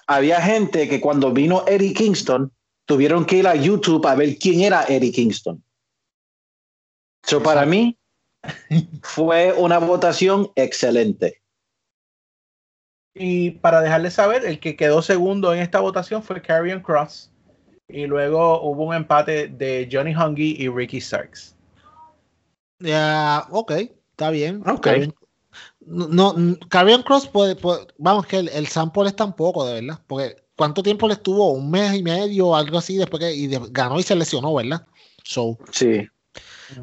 [0.06, 2.52] Había gente que cuando vino Eddie Kingston
[2.88, 5.62] tuvieron que ir a YouTube a ver quién era Eddie Kingston.
[7.22, 7.98] So, para mí
[9.02, 11.42] fue una votación excelente.
[13.14, 17.30] Y para dejarles saber, el que quedó segundo en esta votación fue Karrion Cross.
[17.88, 21.54] Y luego hubo un empate de Johnny Hungy y Ricky Starks.
[22.78, 23.72] Ya, ok,
[24.10, 24.62] está bien.
[24.66, 24.86] Ok.
[24.86, 25.14] Carrion-
[25.80, 30.00] no, no, Carrion Cross puede, puede- vamos, que el, el sample es tampoco, de verdad.
[30.06, 31.52] Porque ¿cuánto tiempo le estuvo?
[31.52, 34.84] Un mes y medio, algo así, después que y de- ganó y se lesionó, ¿verdad?
[35.22, 36.06] So, Sí.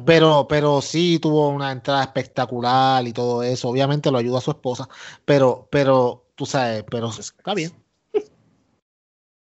[0.04, 3.68] pero, pero sí tuvo una entrada espectacular y todo eso.
[3.68, 4.88] Obviamente lo ayuda a su esposa,
[5.24, 7.70] pero, pero, tú sabes, pero está bien.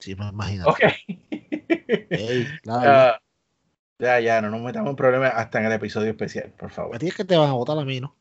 [0.01, 0.67] Sí, me imagino.
[0.67, 0.81] Ok.
[2.63, 3.19] Claro.
[3.99, 6.97] Ya, ya, no nos metamos en problemas hasta en el episodio especial, por favor.
[6.97, 8.15] a ti es que te van a votar a mí, ¿no?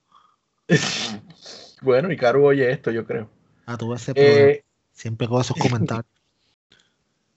[1.81, 3.29] bueno, y Caru oye esto, yo creo.
[3.65, 4.39] Ah, tú ves ese programa.
[4.51, 4.63] Eh,
[4.95, 6.07] Siempre con esos comentarios.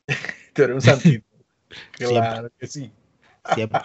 [0.55, 1.27] tú eres un santito.
[1.93, 2.91] claro que sí.
[3.55, 3.81] Siempre.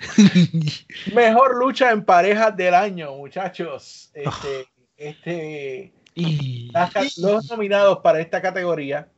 [1.14, 4.10] Mejor lucha en parejas del año, muchachos.
[4.14, 9.08] Este, este, Y- las ca- los nominados para esta categoría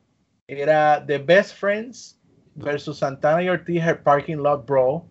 [0.47, 2.19] era The Best Friends
[2.55, 5.03] versus Santana y Ortiz, el Parking Lot Brawl.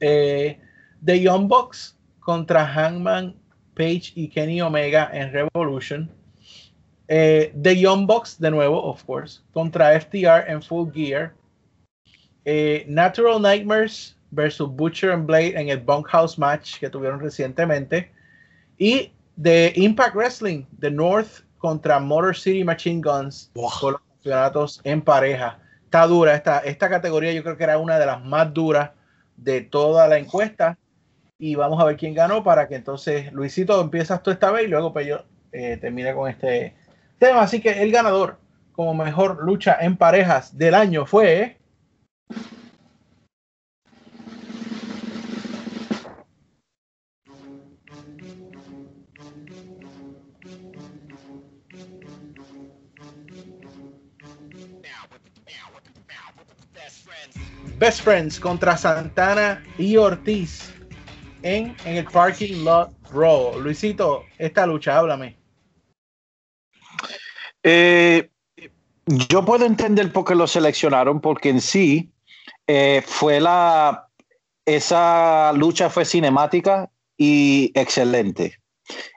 [0.00, 0.60] Eh,
[1.04, 3.34] The Young Bucks contra Hangman
[3.74, 6.12] Page y Kenny Omega en Revolution.
[7.08, 11.32] Eh, The Young Bucks, de nuevo, of course, contra FTR en Full Gear.
[12.44, 18.10] Eh, Natural Nightmares versus Butcher and Blade en el Bunkhouse match que tuvieron recientemente.
[18.78, 23.70] Y de Impact Wrestling, The North contra Motor City Machine Guns Wow.
[23.80, 25.58] por los campeonatos en pareja.
[25.84, 28.90] Está dura esta, esta categoría, yo creo que era una de las más duras
[29.36, 30.76] de toda la encuesta.
[31.38, 34.68] Y vamos a ver quién ganó para que entonces Luisito empiezas tú esta vez y
[34.68, 36.74] luego pues yo eh, termine con este
[37.18, 37.42] tema.
[37.42, 38.38] Así que el ganador
[38.72, 41.58] como mejor lucha en parejas del año fue
[57.78, 60.74] Best Friends contra Santana y Ortiz
[61.42, 63.62] en, en el Parking Lot Brawl.
[63.62, 65.37] Luisito, esta lucha, háblame.
[67.62, 68.30] Eh,
[69.06, 72.10] yo puedo entender por qué lo seleccionaron, porque en sí
[72.66, 74.08] eh, fue la.
[74.66, 78.58] Esa lucha fue cinemática y excelente.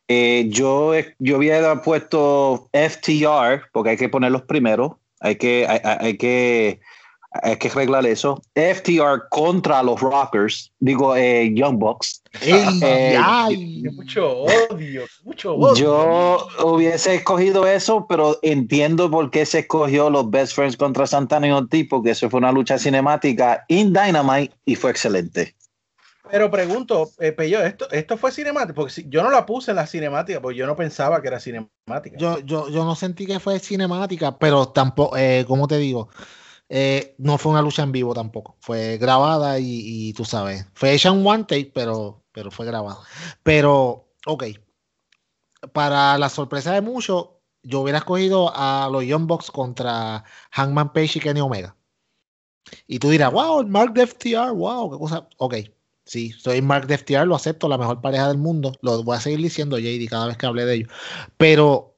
[0.08, 6.80] Eh, yo, yo había puesto FTR, porque hay que ponerlos primero, hay que, hay que,
[7.32, 8.41] hay que arreglar eso.
[8.56, 12.22] FTR contra los Rockers, digo, eh, Young Bucks.
[12.41, 12.80] ¡Ey!
[12.82, 13.84] Eh, ¡Ay!
[13.94, 14.30] Mucho
[14.70, 15.76] odio, mucho odio.
[15.76, 21.48] Yo hubiese escogido eso, pero entiendo por qué se escogió los Best Friends contra Santana
[21.48, 25.56] y Ortiz, porque eso fue una lucha cinemática in Dynamite y fue excelente.
[26.30, 28.74] Pero pregunto, eh, Peyo, ¿esto, ¿esto fue cinemática?
[28.74, 31.39] Porque si- yo no la puse en la cinemática, porque yo no pensaba que era
[31.41, 32.15] cinemática.
[32.17, 36.08] Yo, yo, yo no sentí que fue cinemática, pero tampoco, eh, como te digo,
[36.73, 38.55] eh, no fue una lucha en vivo tampoco.
[38.62, 42.99] Fue grabada y, tú sabes, fue hecha en one take, pero, pero fue grabada.
[43.43, 44.45] Pero, ok,
[45.73, 47.27] para la sorpresa de muchos,
[47.62, 51.75] yo hubiera escogido a los Young Bucks contra Hangman Page y Kenny Omega.
[52.88, 55.27] Y tú dirás, wow, el Mark de FTR, wow, qué cosa.
[55.39, 55.55] Ok,
[56.05, 58.71] sí, soy Mark de FTR, lo acepto, la mejor pareja del mundo.
[58.81, 60.89] Lo voy a seguir diciendo, JD, cada vez que hable de ellos.
[61.36, 61.90] Pero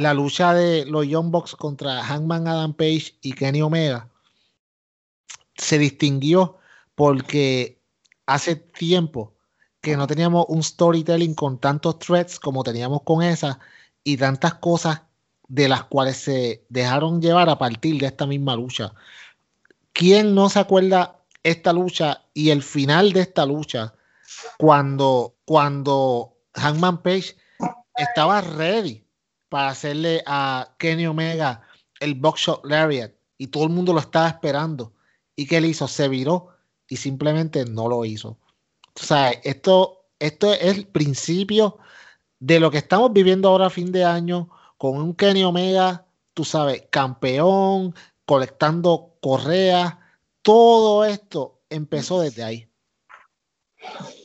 [0.00, 4.08] la lucha de los Young Bucks contra Hangman Adam Page y Kenny Omega
[5.56, 6.56] se distinguió
[6.94, 7.82] porque
[8.24, 9.34] hace tiempo
[9.82, 13.60] que no teníamos un storytelling con tantos threads como teníamos con esa
[14.02, 15.02] y tantas cosas
[15.48, 18.94] de las cuales se dejaron llevar a partir de esta misma lucha.
[19.92, 23.92] ¿Quién no se acuerda esta lucha y el final de esta lucha
[24.56, 27.36] cuando, cuando Hangman Page
[27.96, 28.99] estaba ready
[29.50, 31.60] para hacerle a Kenny Omega
[32.00, 34.94] el Buckshot Lariat y todo el mundo lo estaba esperando.
[35.36, 35.86] ¿Y qué le hizo?
[35.86, 36.48] Se viró
[36.88, 38.38] y simplemente no lo hizo.
[38.94, 41.78] O sea, esto, esto es el principio
[42.38, 46.84] de lo que estamos viviendo ahora fin de año con un Kenny Omega, tú sabes,
[46.90, 49.96] campeón, colectando correas.
[50.42, 52.70] Todo esto empezó desde ahí.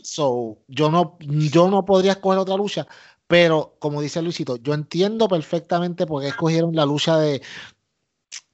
[0.04, 2.88] So, yo no, yo no podría escoger otra lucha,
[3.28, 7.42] pero como dice Luisito, yo entiendo perfectamente por qué escogieron la lucha de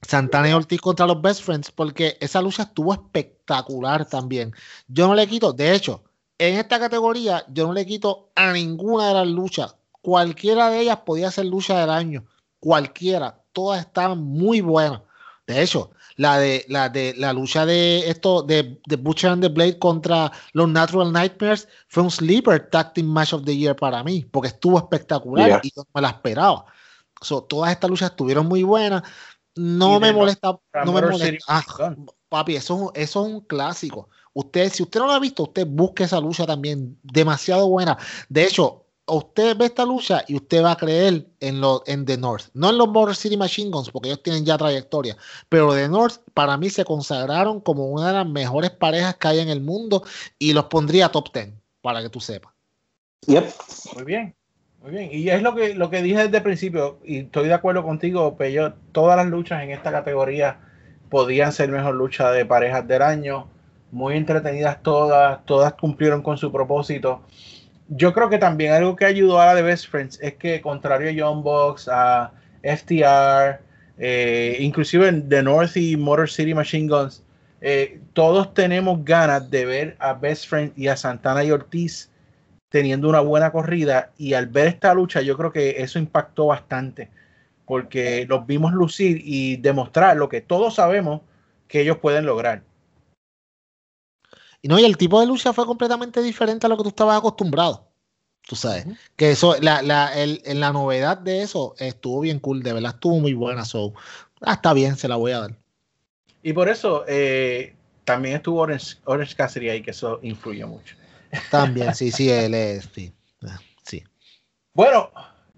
[0.02, 4.52] Santana y Ortiz contra los Best Friends, porque esa lucha estuvo espectacular también.
[4.88, 6.02] Yo no le quito, de hecho,
[6.38, 9.76] en esta categoría, yo no le quito a ninguna de las luchas.
[10.00, 12.24] Cualquiera de ellas podía ser lucha del año.
[12.58, 13.40] Cualquiera.
[13.52, 15.02] Todas estaban muy buenas.
[15.46, 19.48] De hecho, la de la de la lucha de esto de, de Butcher and the
[19.48, 24.02] Blade contra los Natural Nightmares fue un sleeper tag team match of the year para
[24.02, 25.60] mí, porque estuvo espectacular Yeah.
[25.62, 26.64] y yo no me la esperaba.
[27.20, 29.02] So, todas estas luchas estuvieron muy buenas.
[29.54, 31.44] No me molesta, no me molesta.
[31.48, 31.94] Ah,
[32.28, 34.08] papi, eso, eso es un clásico.
[34.32, 37.98] Usted, si usted no lo ha visto, usted busque esa lucha también, demasiado buena.
[38.28, 42.16] De hecho, usted ve esta lucha y usted va a creer en lo, en The
[42.16, 45.16] North, no en los Motor City Machine Guns, porque ellos tienen ya trayectoria,
[45.48, 49.40] pero The North para mí se consagraron como una de las mejores parejas que hay
[49.40, 50.04] en el mundo
[50.38, 52.52] y los pondría top 10, para que tú sepas.
[53.26, 53.44] Yep.
[53.94, 54.34] Muy bien,
[54.80, 55.08] muy bien.
[55.12, 58.36] Y es lo que, lo que dije desde el principio, y estoy de acuerdo contigo,
[58.36, 60.60] Peyo, todas las luchas en esta categoría
[61.08, 63.48] podían ser mejor lucha de parejas del año,
[63.90, 67.22] muy entretenidas todas, todas cumplieron con su propósito.
[67.88, 71.08] Yo creo que también algo que ayudó a la de Best Friends es que contrario
[71.08, 73.60] a Young Box, a FTR,
[73.98, 77.22] eh, inclusive en The North y Motor City Machine Guns,
[77.60, 82.10] eh, todos tenemos ganas de ver a Best Friends y a Santana y Ortiz
[82.68, 87.10] teniendo una buena corrida y al ver esta lucha yo creo que eso impactó bastante
[87.66, 91.20] porque los vimos lucir y demostrar lo que todos sabemos
[91.68, 92.62] que ellos pueden lograr.
[94.62, 97.18] Y no, y el tipo de lucha fue completamente diferente a lo que tú estabas
[97.18, 97.88] acostumbrado.
[98.46, 102.72] Tú sabes, que eso, la, la, el, la novedad de eso estuvo bien cool, de
[102.72, 103.64] verdad estuvo muy buena.
[103.64, 103.92] So,
[104.40, 105.56] ah, está bien, se la voy a dar.
[106.42, 110.96] Y por eso eh, también estuvo Orange, Orange Cassidy ahí, que eso influyó mucho.
[111.50, 113.12] También, sí, sí, él es, sí.
[113.46, 114.02] ah, sí.
[114.74, 115.10] Bueno,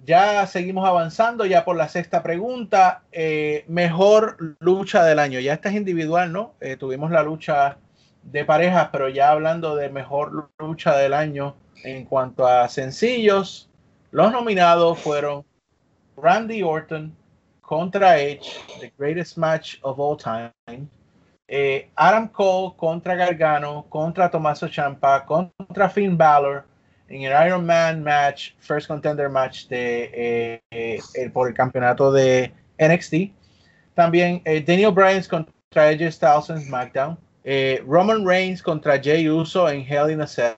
[0.05, 3.03] ya seguimos avanzando, ya por la sexta pregunta.
[3.13, 5.41] eh, mejor lucha del año.
[5.41, 6.55] Ya esta es individual, ¿no?
[6.61, 7.79] Eh, tuvimos la lucha
[8.25, 13.71] de parejas, pero ya hablando de mejor lucha del año en cuanto a sencillos,
[14.11, 15.45] los nominados fueron
[16.17, 17.15] Randy Orton
[17.61, 20.53] contra Edge, the greatest match of all time.
[21.47, 26.65] Eh, Adam Cole contra Gargano, contra Tommaso Ciampa, contra Finn Balor
[27.09, 32.53] en el Iron Man match, first contender match de, eh, eh, por el campeonato de
[32.79, 33.33] NXT.
[33.95, 37.19] También eh, Daniel Bryan contra AJ Styles en SmackDown.
[37.45, 40.55] Eh, Roman Reigns contra Jey Uso en Hell in a Cell.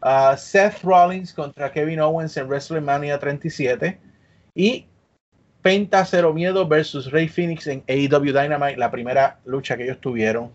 [0.00, 3.98] Ah, Seth Rollins contra Kevin Owens en WrestleMania 37.
[4.54, 4.86] Y
[5.62, 10.52] Penta Cero Miedo versus Rey Phoenix en AEW Dynamite, la primera lucha que ellos tuvieron.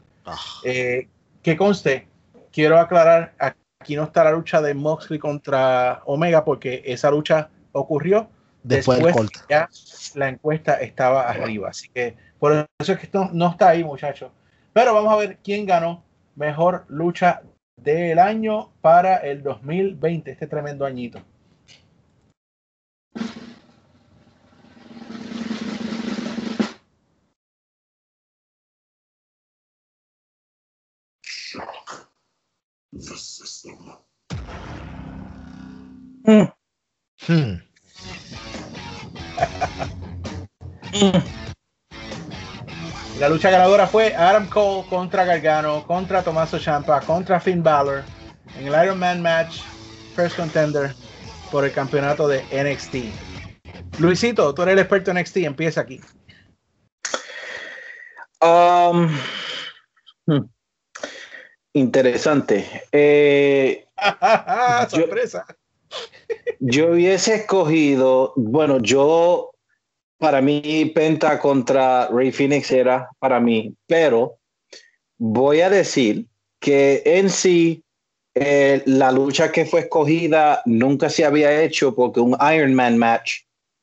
[0.63, 1.07] Eh,
[1.43, 2.07] que conste,
[2.51, 8.29] quiero aclarar, aquí no está la lucha de Moxley contra Omega porque esa lucha ocurrió
[8.63, 9.69] Después después, ya
[10.15, 11.69] la encuesta estaba arriba.
[11.69, 14.31] Así que por eso es que esto no está ahí, muchachos.
[14.73, 16.03] Pero vamos a ver quién ganó
[16.35, 17.41] mejor lucha
[17.75, 21.21] del año para el 2020, este tremendo añito.
[37.27, 37.61] Hmm.
[43.21, 48.01] La lucha ganadora fue Adam Cole contra Gargano, contra Tommaso Ciampa, contra Finn Balor
[48.57, 49.59] en el Iron Man match,
[50.15, 50.95] first contender
[51.51, 53.99] por el campeonato de NXT.
[53.99, 56.01] Luisito, tú eres el experto en NXT, empieza aquí.
[58.41, 59.07] Um,
[60.25, 60.49] hmm.
[61.73, 62.87] Interesante.
[62.91, 63.85] Eh,
[64.89, 65.45] Yo- Sorpresa.
[66.59, 69.51] yo hubiese escogido, bueno, yo,
[70.21, 74.37] para mí, Penta contra Ray Phoenix era para mí, pero
[75.17, 76.27] voy a decir
[76.61, 77.83] que en sí,
[78.35, 83.39] eh, la lucha que fue escogida nunca se había hecho porque un Iron Man match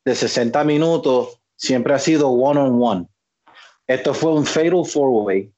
[0.07, 3.07] de 60 minutos siempre ha sido one on one.
[3.89, 5.53] Esto fue un Fatal Four Way.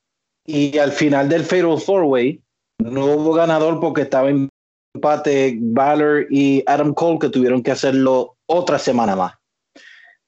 [0.46, 2.40] Y al final del Fatal Four Way
[2.78, 4.48] no hubo ganador porque estaba en
[4.94, 9.39] empate Balor y Adam Cole que tuvieron que hacerlo otra semana más.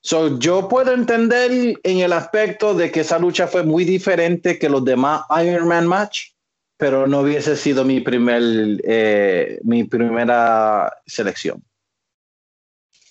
[0.04, 4.68] So, yo puedo entender en el aspecto de que esa lucha fue muy diferente que
[4.68, 6.32] los demás Iron Man match,
[6.76, 8.42] pero no hubiese sido mi primer
[8.84, 11.62] eh, mi primera selección.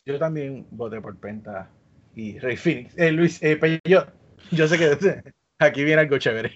[0.06, 1.70] Yo también voté por Penta
[2.14, 2.94] y Rey Phoenix.
[2.98, 4.06] Eh, Luis, eh, yo,
[4.52, 5.24] yo sé que
[5.60, 6.54] aquí viene algo chévere.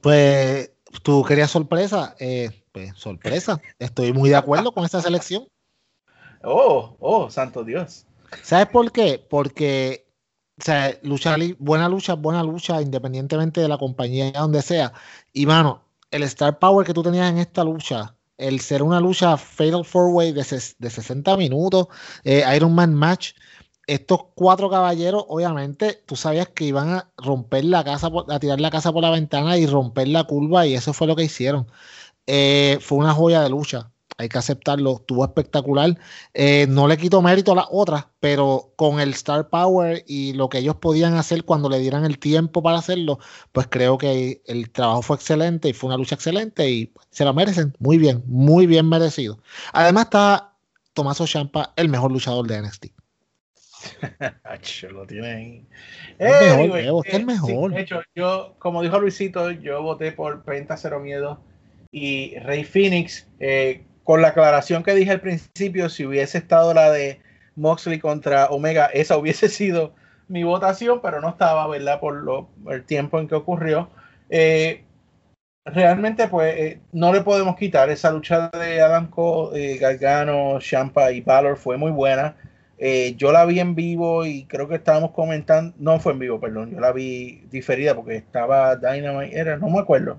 [0.00, 0.70] Pues
[1.02, 3.60] tú querías sorpresa, eh, pues sorpresa.
[3.80, 5.48] Estoy muy de acuerdo con esta selección.
[6.44, 8.06] Oh, oh, santo Dios.
[8.42, 9.24] ¿Sabes por qué?
[9.28, 10.08] Porque
[10.60, 14.92] o sea, lucha, buena lucha, buena lucha, independientemente de la compañía donde sea.
[15.32, 19.36] Y mano, el Star Power que tú tenías en esta lucha, el ser una lucha
[19.36, 20.44] Fatal Four Way de,
[20.78, 21.86] de 60 minutos,
[22.24, 23.32] eh, Iron Man Match,
[23.86, 28.70] estos cuatro caballeros, obviamente, tú sabías que iban a romper la casa, a tirar la
[28.70, 31.68] casa por la ventana y romper la curva, y eso fue lo que hicieron.
[32.26, 35.96] Eh, fue una joya de lucha, hay que aceptarlo, estuvo espectacular.
[36.34, 40.48] Eh, no le quito mérito a las otras, pero con el Star Power y lo
[40.48, 43.20] que ellos podían hacer cuando le dieran el tiempo para hacerlo,
[43.52, 47.32] pues creo que el trabajo fue excelente y fue una lucha excelente y se la
[47.32, 47.74] merecen.
[47.78, 49.38] Muy bien, muy bien merecido.
[49.72, 50.52] Además está
[50.94, 52.86] Tomaso Champa, el mejor luchador de NXT.
[54.90, 55.66] Lo tiene ahí.
[56.18, 57.70] Mejor, Evo, el eh, mejor.
[57.70, 61.40] sí, de hecho, yo, como dijo Luisito, yo voté por Penta Cero Miedo
[61.92, 63.28] y Rey Phoenix.
[63.38, 67.20] eh, con la aclaración que dije al principio, si hubiese estado la de
[67.56, 69.92] Moxley contra Omega, esa hubiese sido
[70.28, 72.00] mi votación, pero no estaba, ¿verdad?
[72.00, 73.90] Por lo, el tiempo en que ocurrió.
[74.30, 74.82] Eh,
[75.66, 81.12] realmente pues eh, no le podemos quitar esa lucha de Adam Cole, eh, Gargano, Champa
[81.12, 82.34] y Valor fue muy buena.
[82.78, 86.40] Eh, yo la vi en vivo y creo que estábamos comentando, no fue en vivo,
[86.40, 90.18] perdón, yo la vi diferida porque estaba Dynamite, era, no me acuerdo.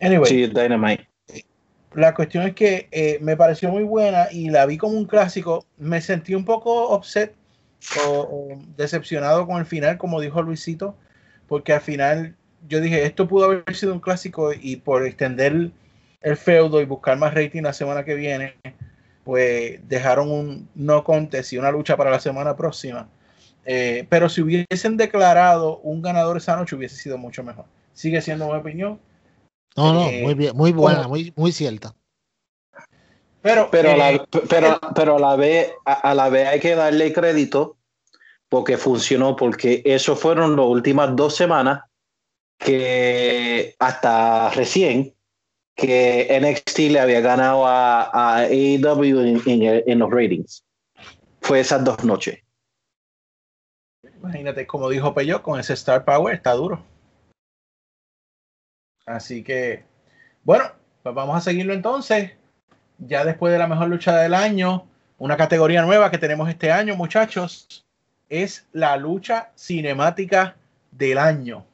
[0.00, 1.11] Anyway, Sí, Dynamite.
[1.94, 5.66] La cuestión es que eh, me pareció muy buena y la vi como un clásico.
[5.78, 7.34] Me sentí un poco upset
[8.06, 10.96] o, decepcionado con el final, como dijo Luisito,
[11.48, 12.36] porque al final
[12.68, 15.70] yo dije, esto pudo haber sido un clásico y por extender
[16.20, 18.54] el feudo y buscar más rating la semana que viene,
[19.24, 23.08] pues dejaron un no contest y una lucha para la semana próxima.
[23.64, 27.64] Eh, pero si hubiesen declarado un ganador esa noche hubiese sido mucho mejor.
[27.92, 28.98] Sigue siendo mi opinión.
[29.76, 31.94] No, no, Eh, muy bien, muy buena, muy, muy cierta.
[33.40, 36.60] Pero, Pero, a eh, la, pero, pero a la vez, a, a la vez hay
[36.60, 37.76] que darle crédito
[38.48, 41.82] porque funcionó, porque eso fueron las últimas dos semanas
[42.58, 45.14] que hasta recién
[45.74, 50.64] que NXT le había ganado a, a AEW en, en el- en los ratings.
[51.40, 52.38] Fue esas dos noches.
[54.18, 56.84] Imagínate, como dijo Peyo, con ese Star Power está duro.
[59.06, 59.84] Así que,
[60.44, 60.64] bueno,
[61.02, 62.32] pues vamos a seguirlo entonces.
[62.98, 64.86] Ya después de la mejor lucha del año,
[65.18, 67.84] una categoría nueva que tenemos este año, muchachos,
[68.28, 70.56] es la lucha cinemática
[70.90, 71.66] del año.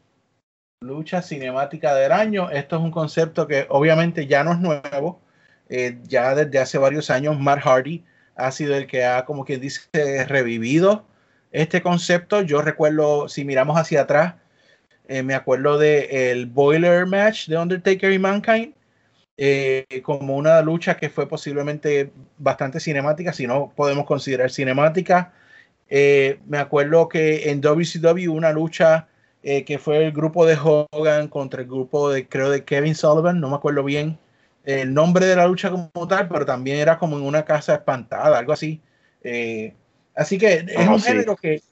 [0.81, 2.51] Lucha cinemática del año.
[2.51, 5.21] Esto es un concepto que obviamente ya no es nuevo.
[5.69, 8.05] Eh, ya desde hace varios años, Matt Hardy
[8.37, 9.83] ha sido el que ha, como quien dice,
[10.27, 11.05] revivido
[11.53, 12.43] este concepto.
[12.43, 14.35] Yo recuerdo, si miramos hacia atrás,
[15.09, 18.75] eh, me acuerdo de el Boiler Match de Undertaker y Mankind,
[19.39, 25.33] eh, como una lucha que fue posiblemente bastante cinemática, si no podemos considerar cinemática.
[25.89, 29.09] Eh, me acuerdo que en WCW una lucha
[29.41, 33.49] que fue el grupo de Hogan contra el grupo de, creo, de Kevin Sullivan, no
[33.49, 34.19] me acuerdo bien
[34.65, 38.37] el nombre de la lucha como tal, pero también era como en una casa espantada,
[38.37, 38.83] algo así.
[40.15, 41.09] Así que es un sí.
[41.09, 41.63] género que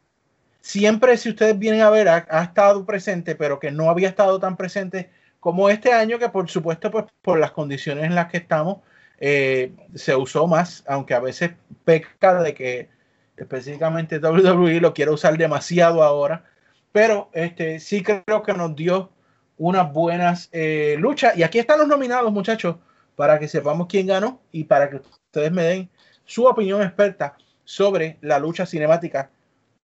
[0.67, 4.57] siempre, si ustedes vienen a ver, ha, estado presente, pero que no había estado tan
[4.57, 8.79] presente como este año, que por supuesto, pues por las condiciones en las que estamos,
[9.21, 11.53] eh, se usó más, aunque a veces
[11.85, 12.89] peca de que
[13.37, 16.45] específicamente WWE lo quiere usar demasiado ahora,
[16.91, 19.13] pero este sí creo que nos dio
[19.59, 21.37] unas buenas eh, luchas.
[21.37, 22.77] Y aquí están los nominados, muchachos,
[23.15, 25.91] para que sepamos quién ganó y para que ustedes me den
[26.25, 29.31] su opinión experta sobre la lucha cinemática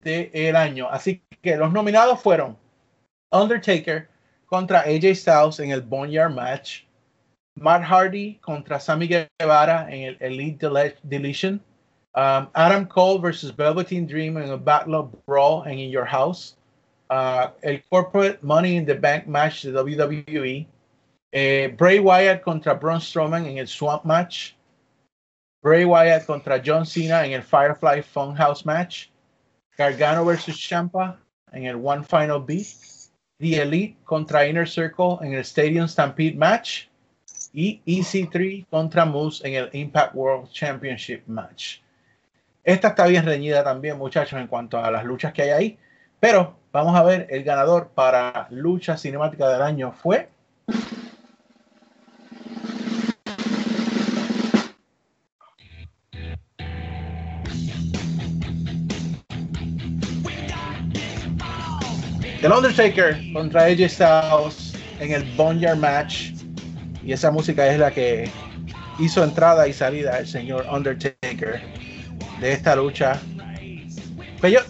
[0.06, 0.88] del año.
[0.89, 2.58] Así que los nominados fueron
[3.32, 4.08] Undertaker
[4.45, 6.84] contra AJ Styles en el Boneyard Match,
[7.56, 11.62] Matt Hardy contra Sammy Guevara en el Elite Dele- Deletion,
[12.16, 16.56] um, Adam Cole versus Velveteen Dream en el Battle of Brawl en In Your House,
[17.10, 20.68] uh, el Corporate Money in the Bank Match de WWE,
[21.34, 24.53] eh, Bray Wyatt contra Braun Strowman en el Swamp Match,
[25.64, 29.10] Bray Wyatt contra John Cena en el Firefly Funhouse Match,
[29.78, 31.19] Gargano versus Champa
[31.51, 32.67] en el One Final Beat,
[33.38, 36.88] The Elite contra Inner Circle en el Stadium Stampede Match
[37.53, 41.80] y EC3 contra Moose en el Impact World Championship Match.
[42.63, 45.78] Esta está bien reñida también, muchachos, en cuanto a las luchas que hay ahí.
[46.19, 50.30] Pero vamos a ver, el ganador para lucha cinemática del año fue.
[62.46, 66.30] El Undertaker contra AJ Styles en el Boneyard Match.
[67.04, 68.30] Y esa música es la que
[69.00, 71.64] hizo entrada y salida el señor Undertaker
[72.39, 73.20] de esta lucha.
[74.39, 74.62] Pero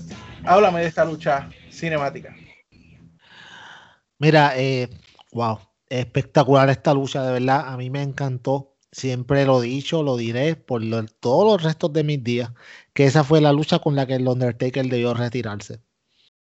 [0.45, 2.33] háblame de esta lucha cinemática.
[4.19, 4.87] Mira, eh,
[5.33, 5.59] wow,
[5.89, 8.77] espectacular esta lucha, de verdad, a mí me encantó.
[8.93, 10.81] Siempre lo he dicho, lo diré por
[11.19, 12.51] todos los restos de mis días,
[12.93, 15.81] que esa fue la lucha con la que el Undertaker debió retirarse.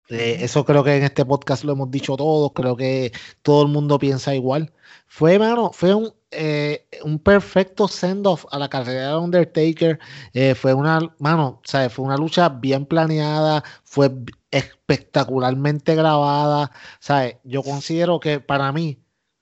[0.09, 3.69] Eh, eso creo que en este podcast lo hemos dicho todos, creo que todo el
[3.69, 4.71] mundo piensa igual.
[5.07, 9.99] Fue, mano, fue un, eh, un perfecto send-off a la carrera de Undertaker.
[10.33, 11.93] Eh, fue una, mano, ¿sabes?
[11.93, 14.11] Fue una lucha bien planeada, fue
[14.51, 16.71] espectacularmente grabada.
[16.99, 17.37] ¿Sabes?
[17.43, 18.99] Yo considero que para mí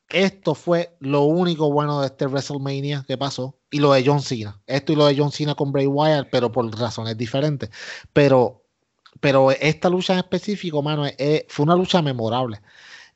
[0.10, 3.58] esto fue lo único bueno de este WrestleMania que pasó.
[3.72, 4.62] Y lo de John Cena.
[4.68, 7.70] Esto y lo de John Cena con Bray Wyatt, pero por razones diferentes.
[8.14, 8.63] Pero
[9.20, 11.06] pero esta lucha en específico, mano,
[11.48, 12.62] fue una lucha memorable.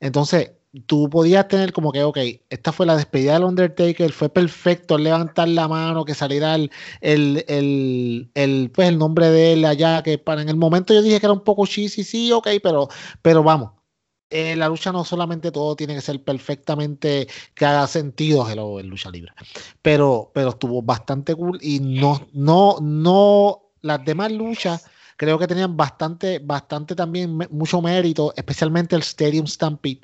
[0.00, 0.52] Entonces,
[0.86, 2.18] tú podías tener como que, ok,
[2.50, 6.70] esta fue la despedida del Undertaker, fue perfecto levantar la mano, que saliera el,
[7.00, 11.20] el, el, pues, el nombre de él allá, que para en el momento yo dije
[11.20, 12.88] que era un poco cheesy, sí, ok, pero,
[13.22, 13.72] pero vamos,
[14.30, 19.10] eh, la lucha no solamente todo tiene que ser perfectamente que haga sentido en lucha
[19.10, 19.32] libre,
[19.80, 24.84] pero, pero estuvo bastante cool y no, no, no, las demás luchas
[25.18, 30.00] creo que tenían bastante, bastante también mucho mérito, especialmente el Stadium Stampede.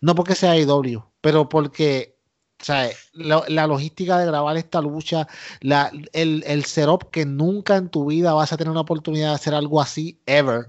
[0.00, 2.16] No porque sea IW, pero porque
[2.60, 5.26] o sea, la, logística de grabar esta lucha,
[5.60, 9.52] el, el setup que nunca en tu vida vas a tener una oportunidad de hacer
[9.54, 10.68] algo así, ever,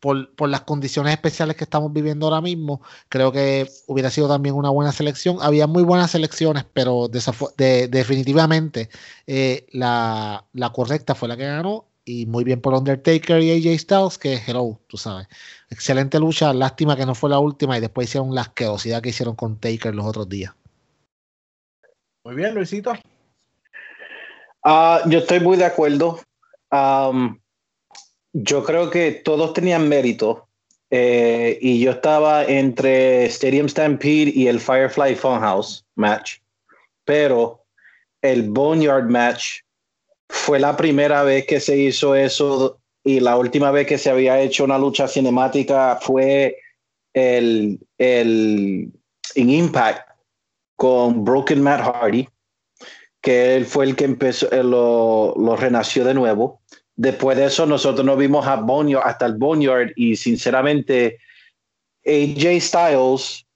[0.00, 4.70] por, las condiciones especiales que estamos viviendo ahora mismo, creo que hubiera sido también una
[4.70, 5.38] buena selección.
[5.40, 8.90] Había muy buenas selecciones, pero de- definitivamente
[9.28, 11.91] eh, la correcta fue la que ganó.
[12.04, 15.28] Y muy bien por Undertaker y AJ Styles, que hello, tú sabes.
[15.70, 19.36] Excelente lucha, lástima que no fue la última y después hicieron la asquerosidad que hicieron
[19.36, 20.52] con Taker los otros días.
[22.24, 22.92] Muy bien, Luisito.
[24.64, 26.20] Ah, yo estoy muy de acuerdo.
[26.70, 27.40] Am,
[28.32, 30.48] yo creo que todos tenían mérito.
[30.94, 36.40] eh, y yo estaba entre Stadium Stampede y el Firefly Funhouse match.
[37.04, 37.64] Pero
[38.20, 39.62] el Boneyard match
[40.32, 44.40] fue la primera vez que se hizo eso y la última vez que se había
[44.40, 46.56] hecho una lucha cinemática fue
[47.12, 48.90] el, el
[49.34, 50.08] en Impact
[50.74, 52.26] con Broken Matt Hardy
[53.20, 56.62] que él fue el que empezó, eh, lo, lo renació de nuevo.
[56.96, 61.18] Después de eso, nosotros nos vimos a Boneyard, hasta el Boneyard y sinceramente,
[62.04, 63.46] AJ Styles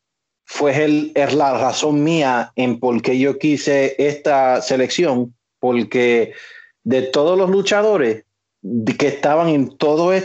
[0.45, 6.35] fue el, es la razón mía en por qué yo quise esta selección, porque
[6.87, 8.25] de todos los luchadores
[8.97, 10.23] que estaban en todas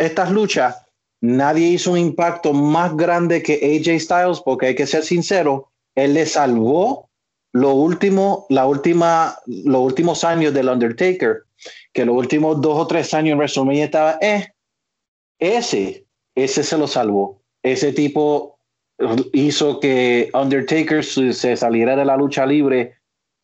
[0.00, 0.84] estas luchas,
[1.20, 6.14] nadie hizo un impacto más grande que AJ Styles, porque hay que ser sincero, él
[6.14, 7.08] le salvó
[7.52, 11.44] lo último, la última, los últimos años del Undertaker,
[11.92, 14.48] que los últimos dos o tres años en WrestleMania estaba, eh,
[15.38, 17.40] ese, ese se lo salvó.
[17.62, 18.58] Ese tipo
[19.32, 22.94] hizo que Undertaker se saliera de la lucha libre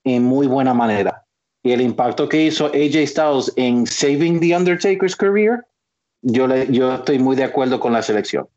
[0.02, 1.25] en muy buena manera.
[1.66, 5.66] Y el impacto que hizo AJ Styles en saving the Undertaker's career,
[6.22, 8.48] yo, yo estoy muy de acuerdo con la selección.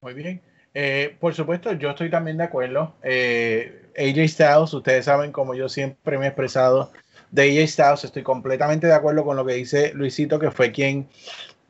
[0.00, 0.42] Muy bien.
[0.74, 2.96] Eh, por supuesto, yo estoy también de acuerdo.
[3.04, 6.90] Eh, AJ Styles, ustedes saben como yo siempre me he expresado
[7.30, 11.08] de AJ Styles, estoy completamente de acuerdo con lo que dice Luisito, que fue quien,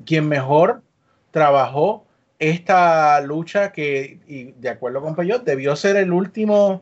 [0.06, 0.80] quien mejor
[1.30, 2.06] trabajó
[2.38, 6.80] esta lucha que, y de acuerdo con Peyot, debió ser el último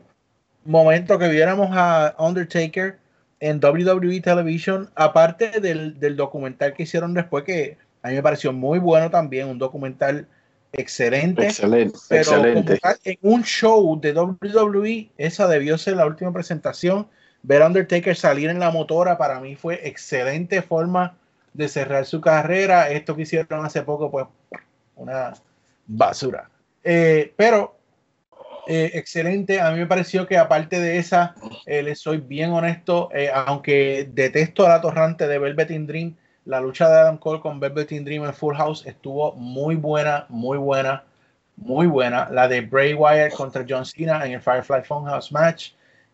[0.65, 2.97] momento que viéramos a Undertaker
[3.39, 8.53] en WWE Television, aparte del, del documental que hicieron después, que a mí me pareció
[8.53, 10.27] muy bueno también, un documental
[10.73, 11.45] excelente.
[11.45, 12.77] Excelente, Pero excelente.
[12.77, 17.07] tal, en un show de WWE, esa debió ser la última presentación.
[17.41, 21.17] Ver a Undertaker salir en la motora para mí fue excelente forma
[21.53, 22.89] de cerrar su carrera.
[22.89, 24.25] Esto que hicieron hace poco, pues,
[24.95, 25.33] una
[25.87, 26.49] basura.
[26.83, 27.78] Eh, pero
[28.69, 29.59] eh, excelente.
[29.59, 31.33] A mí me pareció que aparte de esa,
[31.65, 36.15] eh, les soy bien honesto, eh, aunque detesto a la torrante de Velvet in Dream,
[36.45, 40.27] la lucha de Adam Cole con Velvet in Dream en Full House estuvo muy buena,
[40.29, 41.03] muy buena,
[41.55, 42.29] muy buena.
[42.29, 45.71] La de Bray Wyatt contra John Cena en el Firefly Funhouse match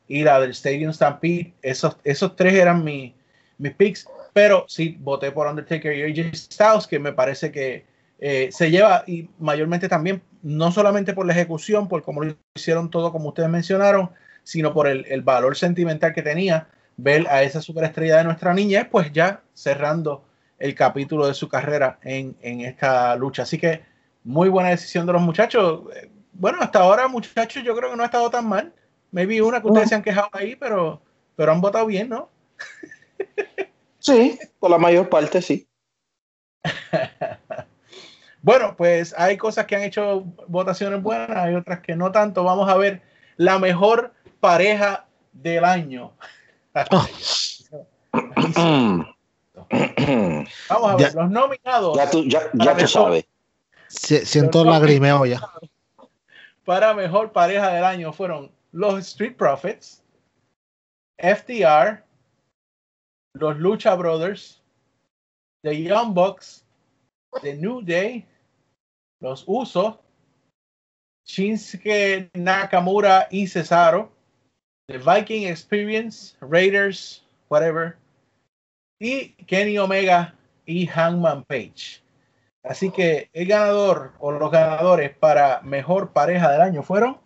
[0.08, 3.14] y la del Stadium Stampede, esos, esos tres eran mi,
[3.58, 7.86] mis picks, pero sí voté por Undertaker y AJ Styles, que me parece que
[8.20, 12.92] eh, se lleva y mayormente también, no solamente por la ejecución, por cómo lo hicieron
[12.92, 14.12] todo como ustedes mencionaron,
[14.44, 16.68] sino por el, el valor sentimental que tenía
[16.98, 20.24] ver a esa superestrella de nuestra niñez, pues ya cerrando
[20.60, 23.42] el capítulo de su carrera en, en esta lucha.
[23.42, 23.82] Así que
[24.24, 25.82] muy buena decisión de los muchachos.
[25.96, 28.72] Eh, Bueno, hasta ahora, muchachos, yo creo que no ha estado tan mal.
[29.12, 31.02] Maybe una que ustedes se han quejado ahí, pero,
[31.36, 32.30] pero han votado bien, ¿no?
[33.98, 35.68] Sí, por la mayor parte sí.
[38.46, 42.44] Bueno, pues hay cosas que han hecho votaciones buenas, hay otras que no tanto.
[42.44, 43.02] Vamos a ver
[43.38, 46.14] la mejor pareja del año.
[50.70, 52.88] Vamos a ver, Ya- los nominados Ya tú, ya, Para ya tú mejor.
[52.88, 53.26] sabes.
[53.88, 55.42] Si- Siento lagrimeo ya.
[56.66, 60.04] para mejor pareja del año fueron los Street Profits,
[61.18, 62.04] FDR,
[63.34, 64.62] los Lucha Brothers,
[65.64, 66.64] The Young Bucks,
[67.42, 68.28] The New Day,
[69.26, 69.96] los Usos,
[71.26, 74.12] Shinsuke Nakamura y Cesaro,
[74.88, 77.98] The Viking Experience, Raiders, whatever,
[79.00, 80.36] y Kenny Omega
[80.68, 82.04] y Hangman Page.
[82.64, 87.18] Así que el ganador o los ganadores para mejor pareja del año fueron.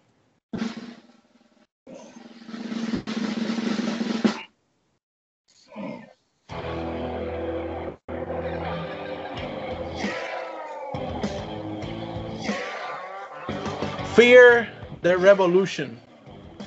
[14.20, 14.68] Fear
[15.02, 15.98] the Revolution,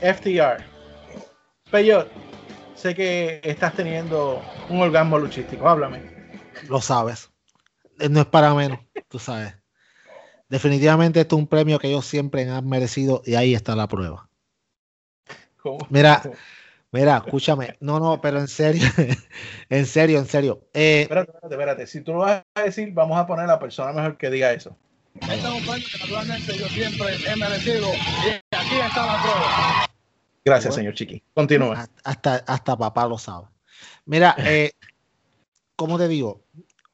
[0.00, 0.64] FTR.
[1.70, 2.09] Peyot,
[2.74, 6.00] sé que estás teniendo un orgasmo luchístico, háblame.
[6.70, 7.30] Lo sabes.
[8.00, 8.78] Eh, No es para menos,
[9.09, 9.55] tú sabes.
[10.48, 14.30] Definitivamente esto es un premio que ellos siempre han merecido y ahí está la prueba.
[15.59, 15.86] ¿Cómo?
[15.90, 16.22] Mira,
[16.90, 17.76] mira, escúchame.
[17.80, 18.88] No, no, pero en serio,
[19.68, 20.68] en serio, en serio.
[20.72, 21.86] Eh, Espérate, espérate, espérate.
[21.86, 24.55] Si tú lo vas a decir, vamos a poner a la persona mejor que diga
[24.55, 24.74] eso.
[25.15, 29.91] Este es un premio que naturalmente yo siempre he merecido y aquí está la prueba.
[30.45, 31.23] Gracias, señor Chiqui.
[31.35, 31.89] Continúa.
[32.05, 33.47] hasta, hasta, papá lo sabe.
[34.05, 34.73] Mira, eh,
[35.77, 36.43] ¿cómo te digo?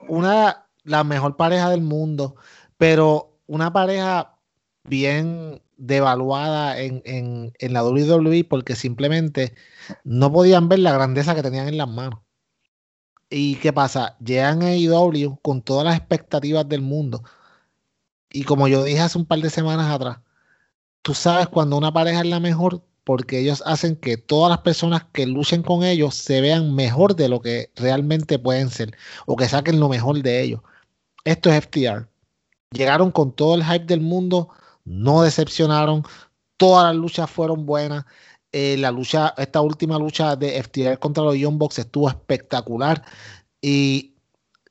[0.08, 2.36] Una, la mejor pareja del mundo,
[2.76, 4.36] pero una pareja
[4.84, 9.54] bien devaluada en, en, en la WWE porque simplemente
[10.04, 12.20] no podían ver la grandeza que tenían en las manos.
[13.30, 14.16] ¿Y qué pasa?
[14.18, 17.22] Llegan a AEW con todas las expectativas del mundo.
[18.30, 20.18] Y como yo dije hace un par de semanas atrás,
[21.02, 25.06] tú sabes cuando una pareja es la mejor porque ellos hacen que todas las personas
[25.12, 29.48] que luchen con ellos se vean mejor de lo que realmente pueden ser o que
[29.48, 30.60] saquen lo mejor de ellos.
[31.24, 32.06] Esto es FTR.
[32.70, 34.50] Llegaron con todo el hype del mundo,
[34.84, 36.04] no decepcionaron,
[36.58, 38.04] todas las luchas fueron buenas.
[38.52, 43.02] Eh, la lucha, esta última lucha de FTR contra los Young Bucks estuvo espectacular
[43.62, 44.16] y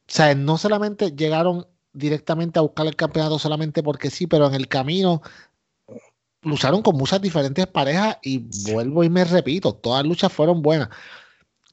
[0.08, 1.68] o no solamente llegaron
[1.98, 5.22] directamente a buscar el campeonato solamente porque sí, pero en el camino
[6.42, 10.90] lucharon con muchas diferentes parejas y vuelvo y me repito, todas las luchas fueron buenas.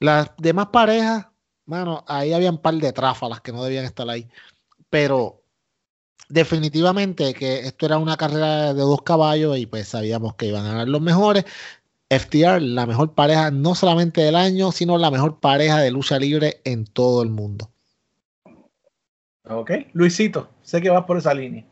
[0.01, 1.27] Las demás parejas,
[1.67, 4.29] mano, ahí había un par de tráfalas que no debían estar ahí,
[4.91, 5.43] pero
[6.29, 10.71] definitivamente que esto era una carrera de dos caballos y pues sabíamos que iban a
[10.71, 11.45] ganar los mejores.
[12.11, 16.61] FTR, la mejor pareja no solamente del año, sino la mejor pareja de lucha libre
[16.65, 17.74] en todo el mundo.
[19.49, 19.71] Ok.
[19.93, 21.65] Luisito, sé que vas por esa línea.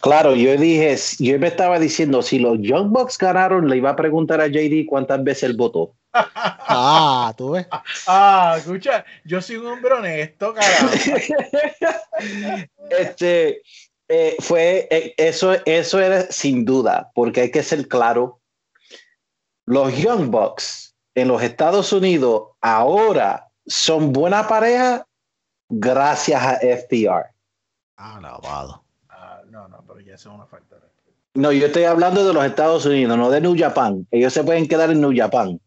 [0.00, 3.96] Claro, yo dije, yo me estaba diciendo, si los Young Bucks ganaron, le iba a
[3.96, 5.94] preguntar a JD cuántas veces él votó.
[6.68, 7.66] Ah, tú ves.
[8.08, 10.92] Ah, escucha, yo soy un hombre honesto, caramba.
[12.90, 13.62] este,
[14.08, 18.40] eh, fue, eh, eso, eso era sin duda, porque hay que ser claro.
[19.64, 25.06] Los Young Bucks en los Estados Unidos ahora son buena pareja
[25.68, 27.26] gracias a FTR.
[27.96, 28.82] Alabado.
[29.08, 30.86] Ah, no, no, pero ya eso es una falta de.
[31.34, 34.06] No, yo estoy hablando de los Estados Unidos, no de New Japan.
[34.10, 35.60] Ellos se pueden quedar en New Japan.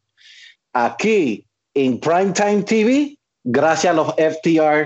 [0.74, 1.46] Aquí,
[1.76, 4.86] en Primetime TV, gracias a los FTR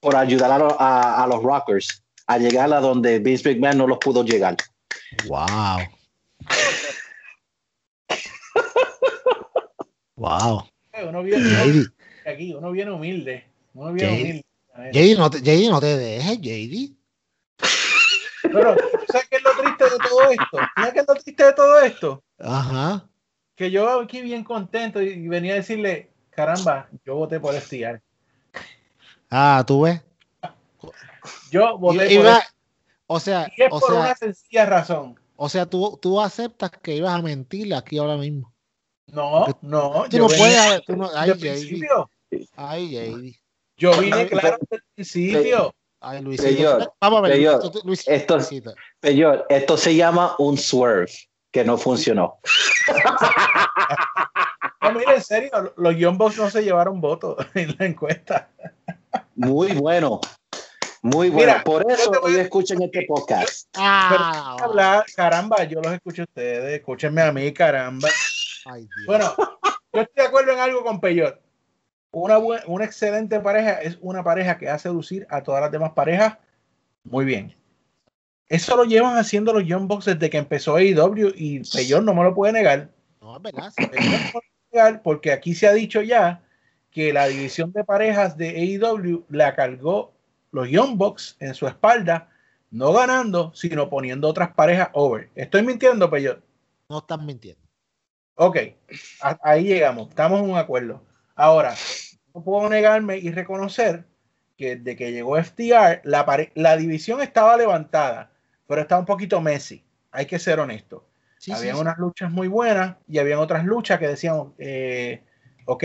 [0.00, 3.86] por ayudar a, lo- a- a los Rockers a llegar a donde Vince McMahon no
[3.86, 4.56] los pudo llegar.
[5.28, 5.78] Wow.
[10.16, 10.62] wow.
[11.08, 11.86] Uno viene
[12.26, 13.44] aquí, uno viene humilde.
[13.74, 14.44] Uno viene humilde.
[14.92, 16.94] JD, no te, JD, no te dejes, JD.
[18.42, 20.58] Pero, ¿tú ¿sabes qué es lo triste de todo esto?
[20.76, 22.22] ¿Sabes qué es lo triste de todo esto?
[22.38, 23.08] Ajá.
[23.56, 28.00] Que yo aquí bien contento y venía a decirle, caramba, yo voté por FTR.
[29.30, 30.00] Ah, tú ves.
[31.50, 32.54] Yo voté Y- por iba- FTR.
[33.06, 35.18] o sea, Y es o por sea, una sencilla razón.
[35.36, 38.52] o sea, tú, tú aceptas que ibas a mentirle aquí ahora mismo.
[39.06, 40.04] No, Porque no.
[40.10, 41.86] Tú yo no venía puedes, tú no, ay, JD,
[42.56, 43.40] ay, JD,
[43.76, 45.74] Yo vine claro desde el principio.
[46.00, 46.48] ay, Luisito.
[46.48, 48.74] Señor, Vamos a ver, señor, Luisito, esto- Luisito.
[49.02, 51.10] Señor, esto se llama un swerve
[51.50, 52.38] que no funcionó.
[54.82, 58.50] No, mira, en serio, los Bucks no se llevaron votos en la encuesta.
[59.34, 60.20] Muy bueno.
[61.02, 61.52] Muy bueno.
[61.52, 63.68] Mira, Por eso a- hoy escuchen este podcast.
[63.76, 68.08] Ah, Hablar, caramba, yo los escucho a ustedes, escúchenme a mí, caramba.
[68.66, 69.06] ay, Dios.
[69.06, 69.34] Bueno,
[69.92, 71.38] yo estoy de acuerdo en algo con Peyot.
[72.14, 76.38] Una, una excelente pareja es una pareja que hace lucir a todas las demás parejas
[77.04, 77.54] muy bien.
[78.48, 82.22] Eso lo llevan haciendo los Young Bucks desde que empezó AEW y Peyot no me
[82.22, 82.90] lo puede negar.
[83.20, 83.72] no, es verdad.
[83.78, 84.40] No
[84.72, 86.42] negar porque aquí se ha dicho ya
[86.90, 90.12] que la división de parejas de AEW la cargó
[90.52, 92.30] los Young Bucks en su espalda,
[92.70, 95.30] no ganando, sino poniendo otras parejas over.
[95.34, 96.40] ¿Estoy mintiendo, Peyot?
[96.88, 97.60] No estás mintiendo.
[98.36, 98.58] Ok,
[99.42, 101.02] ahí llegamos, estamos en un acuerdo.
[101.34, 101.74] Ahora,
[102.34, 104.04] no puedo negarme y reconocer
[104.56, 108.30] que desde que llegó FTR, la, la división estaba levantada,
[108.66, 109.84] pero estaba un poquito messy.
[110.10, 111.06] Hay que ser honesto.
[111.38, 111.80] Sí, habían sí.
[111.82, 115.22] unas luchas muy buenas y habían otras luchas que decían, eh,
[115.66, 115.84] ok,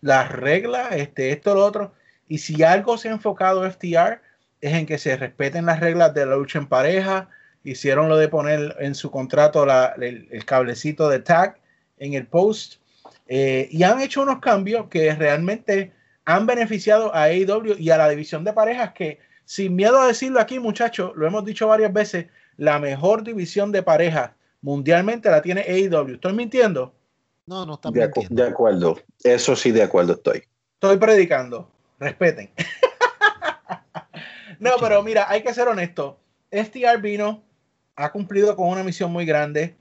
[0.00, 1.92] las reglas, este, esto, lo otro.
[2.26, 4.20] Y si algo se ha enfocado FTR
[4.60, 7.28] es en que se respeten las reglas de la lucha en pareja.
[7.64, 11.58] Hicieron lo de poner en su contrato la- el, el cablecito de tag
[11.98, 12.79] en el post.
[13.32, 15.92] Eh, y han hecho unos cambios que realmente
[16.24, 20.40] han beneficiado a AEW y a la división de parejas que, sin miedo a decirlo
[20.40, 22.26] aquí, muchachos, lo hemos dicho varias veces,
[22.56, 26.14] la mejor división de pareja mundialmente la tiene AEW.
[26.14, 26.92] ¿Estoy mintiendo?
[27.46, 28.42] No, no está De, mintiendo.
[28.42, 28.98] de acuerdo.
[29.22, 30.42] Eso sí, de acuerdo estoy.
[30.74, 31.70] Estoy predicando.
[32.00, 32.50] Respeten.
[34.58, 36.18] no, pero mira, hay que ser honesto.
[36.50, 37.44] STR vino,
[37.94, 39.76] ha cumplido con una misión muy grande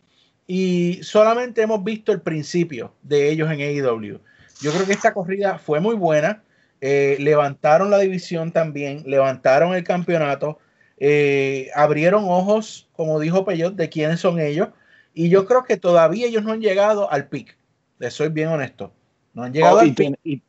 [0.52, 4.20] y solamente hemos visto el principio de ellos en AEW.
[4.60, 6.42] Yo creo que esta corrida fue muy buena.
[6.82, 10.58] Eh, levantaron la división también, levantaron el campeonato,
[10.98, 14.70] eh, abrieron ojos, como dijo Peyot, de quiénes son ellos.
[15.14, 17.56] Y yo creo que todavía ellos no han llegado al pic.
[18.00, 18.92] Les soy bien honesto.
[19.36, 20.18] No han llegado Oh, al pic.
[20.24, 20.42] y-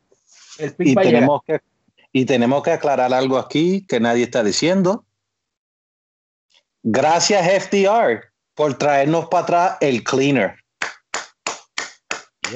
[0.57, 1.19] El pic y va a llegar.
[1.19, 1.59] tenemos que,
[2.11, 5.05] y tenemos que aclarar algo aquí que nadie está diciendo.
[6.81, 10.55] Gracias FDR por traernos para atrás el cleaner,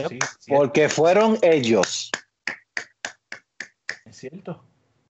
[0.10, 2.12] sí, porque fueron ellos.
[4.06, 4.64] Es cierto,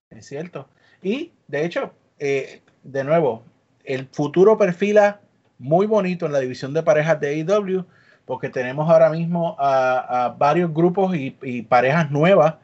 [0.09, 0.69] es cierto.
[1.01, 3.43] Y de hecho, eh, de nuevo,
[3.83, 5.21] el futuro perfila
[5.57, 7.85] muy bonito en la división de parejas de AEW,
[8.25, 12.55] porque tenemos ahora mismo a, a varios grupos y, y parejas nuevas.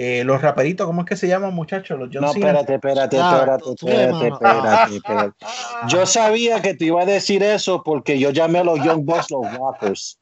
[0.00, 1.98] Eh, los raperitos, ¿cómo es que se llaman, muchachos?
[1.98, 2.46] Los John No, Cena.
[2.60, 5.46] espérate, espérate, Ya, espérate, espérate, espérate, espérate.
[5.88, 9.28] Yo sabía que te iba a decir eso porque yo llamé a los Young Bucks
[9.32, 10.20] los Rockers.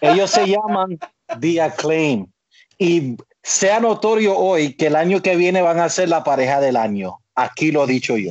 [0.00, 0.98] Ellos se llaman
[1.38, 2.26] The Acclaim.
[2.78, 6.76] Y sea notorio hoy que el año que viene van a ser la pareja del
[6.76, 7.18] año.
[7.34, 8.30] Aquí lo he dicho yo.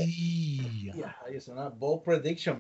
[1.29, 2.57] Es una bold prediction.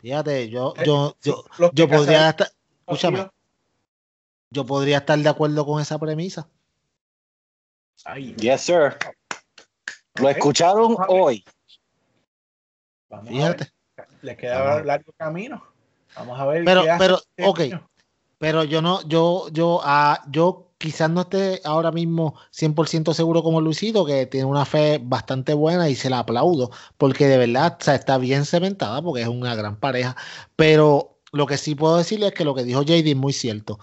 [0.00, 2.48] Fíjate, yo, Eh, yo, yo, los yo que podría estar,
[2.80, 3.28] escúchame,
[4.52, 6.48] yo podría estar de acuerdo con esa premisa.
[8.04, 8.96] Ay, Yes, sir.
[10.20, 11.44] Lo escucharon hoy.
[13.08, 13.64] vamos a Fíjate.
[13.96, 14.06] ver.
[14.22, 15.62] Les queda largo camino.
[16.16, 16.64] Vamos a ver.
[16.64, 17.90] Pero, pero, este ok, año.
[18.38, 23.60] pero yo no, yo, yo, ah, yo quizás no esté ahora mismo 100% seguro como
[23.60, 27.84] Luisito, que tiene una fe bastante buena y se la aplaudo, porque de verdad o
[27.84, 30.16] sea, está bien cementada, porque es una gran pareja.
[30.56, 33.78] Pero lo que sí puedo decirle es que lo que dijo JD es muy cierto.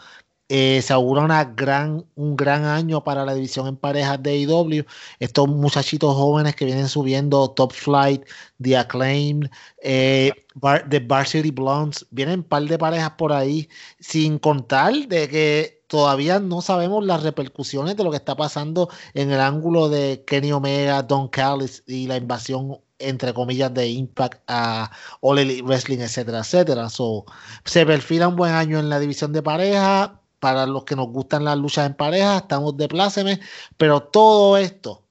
[0.51, 4.83] Eh, se augura una gran, un gran año para la división en parejas de AEW.
[5.19, 8.23] Estos muchachitos jóvenes que vienen subiendo Top Flight,
[8.61, 9.49] The Acclaimed,
[9.83, 13.69] eh, Bar- The Varsity Blondes, vienen un par de parejas por ahí,
[13.99, 19.31] sin contar de que todavía no sabemos las repercusiones de lo que está pasando en
[19.31, 24.91] el ángulo de Kenny Omega, Don Callis y la invasión entre comillas de Impact a
[25.21, 26.89] All Elite Wrestling, etcétera, etcétera.
[26.89, 27.25] So,
[27.65, 30.18] se perfila un buen año en la división de pareja.
[30.39, 33.39] Para los que nos gustan las luchas en pareja, estamos de pláceme,
[33.77, 35.03] pero todo esto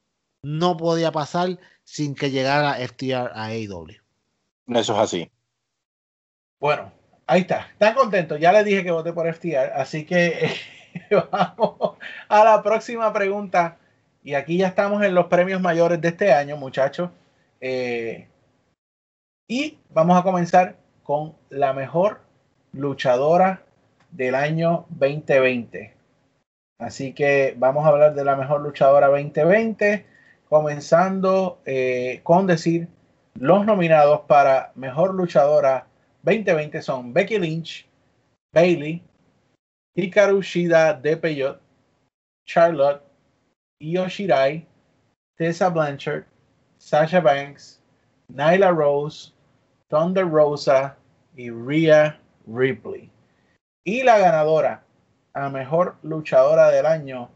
[0.43, 3.97] no podía pasar sin que llegara FTR a AEW.
[4.69, 5.31] Eso es así.
[6.61, 6.93] Bueno,
[7.27, 7.69] ahí está.
[7.73, 8.41] Están contentos.
[8.41, 9.73] Ya les dije que voté por FTR.
[9.75, 10.51] Así que
[11.31, 11.99] vamos
[12.29, 13.79] a la próxima pregunta.
[14.23, 17.11] Y aquí ya estamos en los premios mayores de este año, muchachos.
[17.61, 18.29] Eh,
[19.47, 22.21] y vamos a comenzar con la mejor
[22.73, 23.65] luchadora
[24.11, 25.95] del año 2020.
[26.79, 30.07] Así que vamos a hablar de la mejor luchadora 2020,
[30.49, 32.89] comenzando eh, con decir
[33.35, 35.87] los nominados para mejor luchadora
[36.23, 37.87] 2020 son Becky Lynch,
[38.53, 39.03] Bailey,
[39.95, 41.59] Hikaru Shida de
[42.47, 43.03] Charlotte,
[43.81, 44.67] Io Shirai,
[45.37, 46.25] Tessa Blanchard,
[46.79, 47.81] Sasha Banks,
[48.33, 49.33] Nyla Rose,
[49.89, 50.97] Thunder Rosa
[51.37, 53.11] y Rhea Ripley.
[53.89, 54.83] Y la ganadora
[55.33, 57.31] a mejor luchadora del año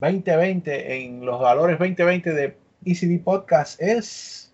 [0.00, 4.52] 2020 en los valores 2020 de ECD Podcast es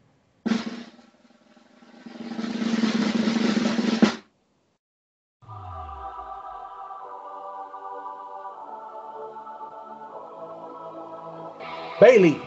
[12.00, 12.40] Bailey.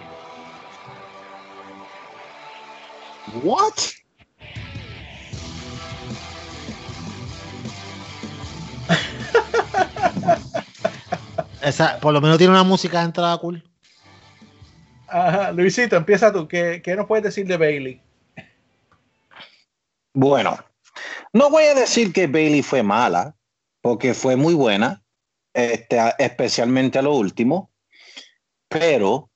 [3.44, 4.03] What?
[11.64, 13.64] Esa, por lo menos tiene una música de entrada cool.
[15.08, 16.48] Ajá, Luisito, empieza tú.
[16.48, 18.02] ¿Qué, ¿Qué nos puedes decir de Bailey?
[20.14, 20.58] Bueno,
[21.32, 23.36] no voy a decir que Bailey fue mala,
[23.82, 25.04] porque fue muy buena,
[25.54, 27.72] este, especialmente a lo último,
[28.68, 29.30] pero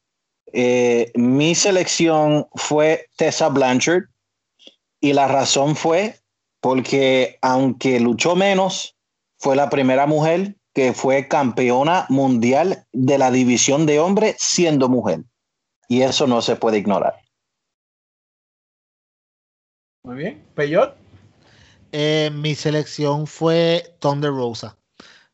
[0.53, 4.03] eh, mi selección fue Tessa Blanchard
[4.99, 6.19] y la razón fue
[6.59, 8.95] porque aunque luchó menos,
[9.37, 15.23] fue la primera mujer que fue campeona mundial de la división de hombres siendo mujer.
[15.89, 17.15] Y eso no se puede ignorar.
[20.03, 20.45] Muy bien.
[20.53, 20.95] Peyot.
[21.91, 24.77] Eh, mi selección fue Thunder Rosa.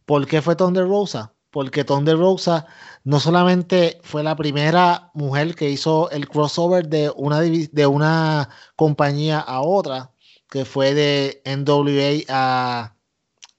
[0.05, 1.33] ¿Por qué fue Thunder Rosa?
[1.51, 2.65] porque Thunder Rosa
[3.03, 9.39] no solamente fue la primera mujer que hizo el crossover de una, de una compañía
[9.39, 10.13] a otra,
[10.49, 12.95] que fue de NWA a,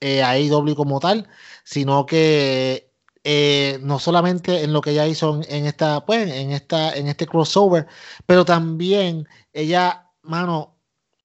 [0.00, 1.28] eh, AEW como tal,
[1.64, 2.92] sino que
[3.24, 7.26] eh, no solamente en lo que ella hizo en, esta, pues, en esta, en este
[7.26, 7.86] crossover,
[8.26, 10.74] pero también ella, mano,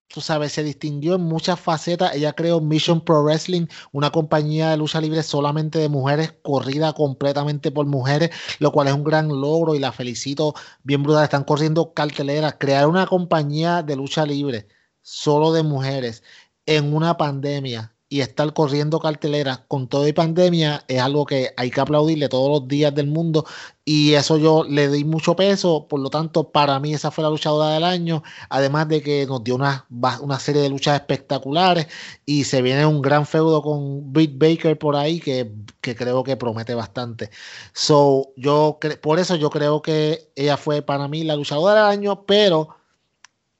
[0.10, 2.16] tú sabes, se distinguió en muchas facetas.
[2.16, 7.72] Ella creó Mission Pro Wrestling, una compañía de lucha libre solamente de mujeres, corrida completamente
[7.72, 11.24] por mujeres, lo cual es un gran logro y la felicito bien brutal.
[11.26, 12.56] Están corriendo carteleras.
[12.60, 14.68] Crear una compañía de lucha libre
[15.02, 16.24] solo de mujeres
[16.66, 21.70] en una pandemia y estar corriendo carteleras con todo y pandemia es algo que hay
[21.70, 23.46] que aplaudirle todos los días del mundo
[23.86, 27.30] y eso yo le di mucho peso, por lo tanto para mí esa fue la
[27.30, 29.86] luchadora del año, además de que nos dio una,
[30.22, 31.88] una serie de luchas espectaculares
[32.26, 35.52] y se viene un gran feudo con Britt Baker por ahí que,
[35.82, 37.30] que creo que promete bastante.
[37.74, 42.26] So, yo por eso yo creo que ella fue para mí la luchadora del año,
[42.26, 42.79] pero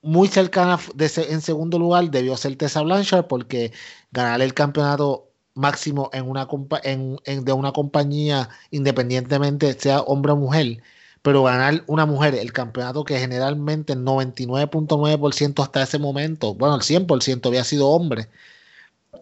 [0.02, 3.72] muy cercana en segundo lugar debió ser Tessa Blanchard porque
[4.12, 6.48] ganar el campeonato máximo en una
[6.84, 10.82] en, de una compañía independientemente sea hombre o mujer
[11.22, 16.82] pero ganar una mujer el campeonato que generalmente el 99.9% hasta ese momento bueno el
[16.82, 18.30] 100% había sido hombre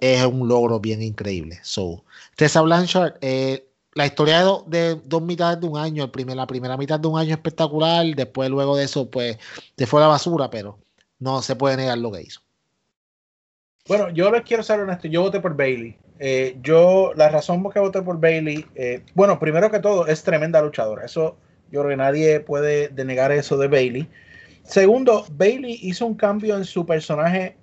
[0.02, 1.60] es un logro bien increíble.
[1.64, 2.04] So
[2.36, 3.67] Tessa Blanchard eh,
[3.98, 7.18] la historia de, dos mitades de un año, el primer, la primera mitad de un
[7.18, 9.40] año espectacular, después luego de eso, pues,
[9.76, 10.78] se fue a la basura, pero
[11.18, 12.42] no se puede negar lo que hizo.
[13.88, 15.98] Bueno, yo les quiero ser honesto, yo voté por Bailey.
[16.20, 20.22] Eh, yo, la razón por que voté por Bailey, eh, bueno, primero que todo, es
[20.22, 21.04] tremenda luchadora.
[21.04, 21.36] Eso,
[21.72, 24.08] yo creo que nadie puede denegar eso de Bailey.
[24.62, 27.58] Segundo, Bailey hizo un cambio en su personaje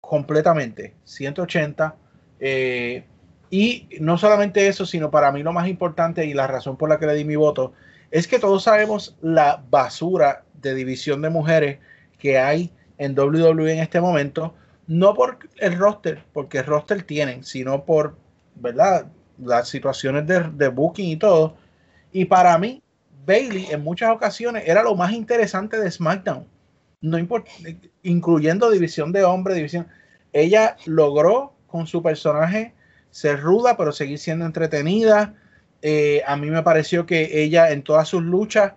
[0.00, 1.94] completamente, 180.
[2.40, 3.04] Eh,
[3.52, 6.98] y no solamente eso, sino para mí lo más importante y la razón por la
[6.98, 7.74] que le di mi voto
[8.10, 11.78] es que todos sabemos la basura de división de mujeres
[12.18, 14.54] que hay en WWE en este momento,
[14.86, 18.16] no por el roster, porque el roster tienen, sino por,
[18.54, 19.08] ¿verdad?
[19.38, 21.54] Las situaciones de, booking y todo.
[22.10, 22.82] Y para mí,
[23.26, 26.46] Bailey en muchas ocasiones era lo más interesante de SmackDown,
[27.02, 27.18] no
[28.02, 29.88] incluyendo división de hombres, división.
[30.32, 32.72] Ella logró con su personaje
[33.12, 35.34] ser ruda, pero seguir siendo entretenida.
[35.82, 38.72] Eh, a mí me pareció que ella en todas sus luchas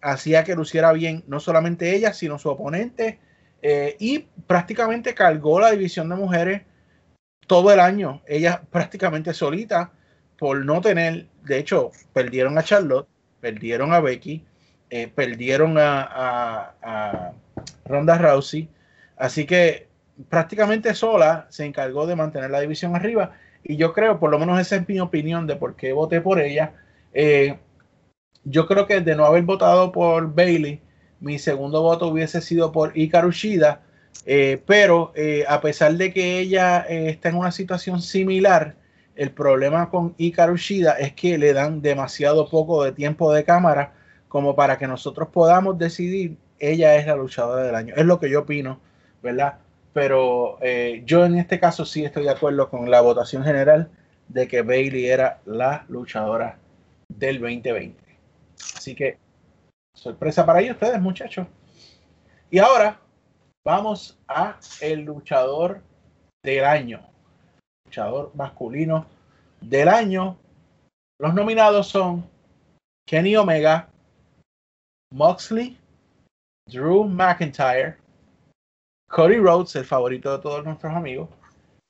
[0.00, 3.18] hacía que luciera bien, no solamente ella, sino su oponente.
[3.60, 6.62] Eh, y prácticamente cargó la división de mujeres
[7.46, 8.22] todo el año.
[8.26, 9.92] Ella prácticamente solita
[10.38, 13.08] por no tener, de hecho, perdieron a Charlotte,
[13.40, 14.42] perdieron a Becky,
[14.88, 17.32] eh, perdieron a, a
[17.84, 18.68] Ronda Rousey.
[19.16, 19.88] Así que
[20.28, 23.32] prácticamente sola se encargó de mantener la división arriba
[23.62, 26.40] y yo creo, por lo menos esa es mi opinión de por qué voté por
[26.40, 26.74] ella.
[27.12, 27.58] Eh,
[28.44, 30.80] yo creo que de no haber votado por Bailey,
[31.20, 33.82] mi segundo voto hubiese sido por Ikaru Shida.
[34.26, 38.76] Eh, pero eh, a pesar de que ella está en una situación similar,
[39.14, 43.92] el problema con Ikaru Shida es que le dan demasiado poco de tiempo de cámara
[44.28, 47.94] como para que nosotros podamos decidir ella es la luchadora del año.
[47.96, 48.80] Es lo que yo opino,
[49.22, 49.58] ¿verdad?
[49.92, 53.90] Pero eh, yo en este caso sí estoy de acuerdo con la votación general
[54.28, 56.58] de que Bailey era la luchadora
[57.08, 57.98] del 2020.
[58.76, 59.18] Así que
[59.94, 61.46] sorpresa para ellos ustedes, muchachos.
[62.50, 63.00] Y ahora
[63.64, 65.82] vamos a el luchador
[66.42, 67.00] del año,
[67.84, 69.06] luchador masculino
[69.60, 70.38] del año.
[71.18, 72.28] Los nominados son
[73.06, 73.88] Kenny Omega,
[75.12, 75.76] Moxley,
[76.66, 77.99] Drew McIntyre,
[79.10, 81.28] Cody Rhodes, el favorito de todos nuestros amigos,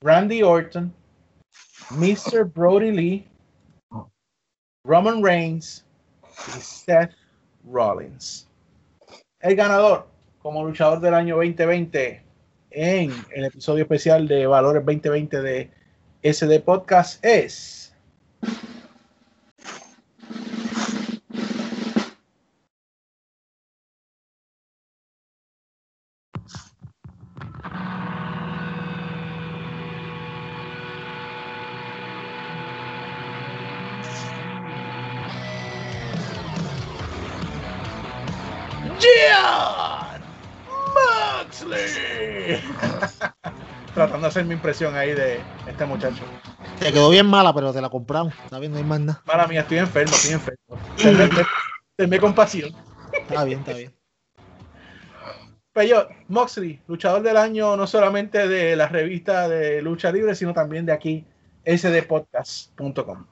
[0.01, 0.91] Randy Orton,
[1.91, 2.45] Mr.
[2.45, 3.27] Brody Lee,
[4.83, 5.85] Roman Reigns
[6.47, 7.11] y Seth
[7.71, 8.47] Rollins.
[9.39, 10.07] El ganador
[10.41, 12.23] como luchador del año 2020
[12.71, 15.69] en el episodio especial de Valores 2020 de
[16.23, 17.90] SD Podcast es
[44.31, 46.23] De hacer mi impresión ahí de este muchacho.
[46.79, 48.33] Te quedó bien mala, pero te la compramos.
[48.45, 49.21] Está bien, no hay más nada.
[49.25, 51.35] Mala mía, estoy enfermo, estoy enfermo.
[51.97, 52.73] Tenme, compasión.
[53.11, 53.93] Está bien, está bien.
[55.73, 60.53] Pero yo, Moxley, luchador del año, no solamente de la revista de lucha libre, sino
[60.53, 61.25] también de aquí,
[61.65, 63.27] sdpodcast.com.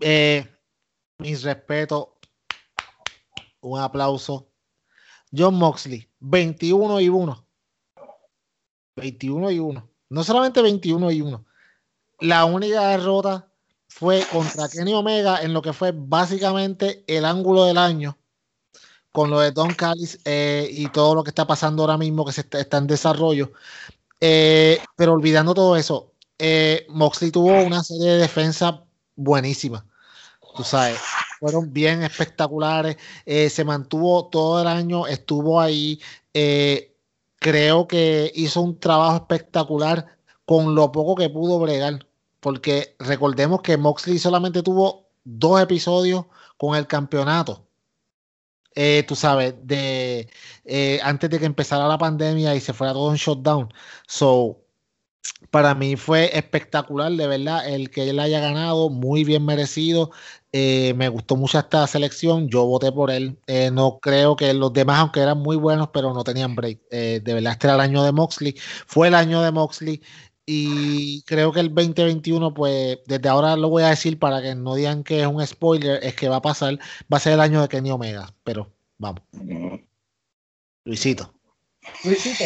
[0.00, 0.46] Eh,
[1.18, 2.10] mis respetos.
[3.60, 4.52] Un aplauso.
[5.36, 7.48] John Moxley, 21 y 1.
[8.94, 9.91] 21 y 1.
[10.12, 11.42] No solamente 21 y 1.
[12.20, 13.48] La única derrota
[13.88, 18.18] fue contra Kenny Omega en lo que fue básicamente el ángulo del año
[19.10, 22.32] con lo de Don Callis eh, y todo lo que está pasando ahora mismo que
[22.32, 23.52] se está, en desarrollo.
[24.20, 28.74] Eh, pero olvidando todo eso, eh, Moxley tuvo una serie de defensas
[29.16, 29.82] buenísimas.
[30.54, 31.00] Tú sabes,
[31.40, 32.98] fueron bien espectaculares.
[33.24, 35.98] se mantuvo todo el año, estuvo ahí.
[37.42, 42.06] Creo que hizo un trabajo espectacular con lo poco que pudo bregar.
[42.40, 46.26] Porque recordemos que Moxley solamente tuvo dos episodios
[46.56, 47.66] con el campeonato.
[48.74, 50.30] Eh, tú sabes, de
[50.64, 53.68] eh, antes de que empezara la pandemia y se fuera todo en shutdown.
[54.06, 54.62] So,
[55.50, 60.10] para mí fue espectacular, de verdad, el que él haya ganado, muy bien merecido.
[60.54, 63.38] Eh, me gustó mucho esta selección, yo voté por él.
[63.46, 66.80] Eh, no creo que los demás, aunque eran muy buenos, pero no tenían break.
[66.90, 68.54] Eh, de verdad, este era el año de Moxley,
[68.86, 70.02] fue el año de Moxley.
[70.44, 74.74] Y creo que el 2021, pues desde ahora lo voy a decir para que no
[74.74, 76.78] digan que es un spoiler, es que va a pasar,
[77.12, 78.34] va a ser el año de Kenny Omega.
[78.44, 79.22] Pero vamos,
[80.84, 81.32] Luisito.
[82.04, 82.44] Luisito,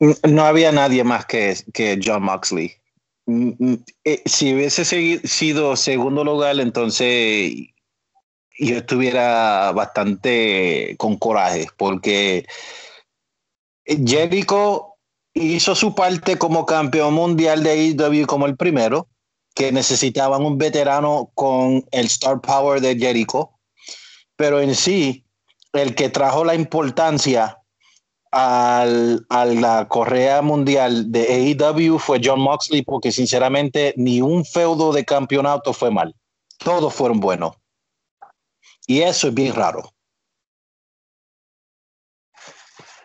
[0.28, 2.79] No había nadie más que, que John Moxley.
[3.30, 7.52] Mm, mm, eh, Si hubiese sido segundo lugar, entonces
[8.58, 12.44] yo estuviera bastante con coraje, porque
[13.86, 14.96] Jericho
[15.32, 19.06] hizo su parte como campeón mundial de AEW como el primero,
[19.54, 23.52] que necesitaban un veterano con el star power de Jericho,
[24.34, 25.24] pero en sí,
[25.72, 27.59] el que trajo la importancia
[28.30, 34.92] al, a la correa mundial de AEW fue John Moxley, porque sinceramente ni un feudo
[34.92, 36.14] de campeonato fue mal.
[36.58, 37.56] Todos fueron buenos.
[38.86, 39.92] Y eso es bien raro.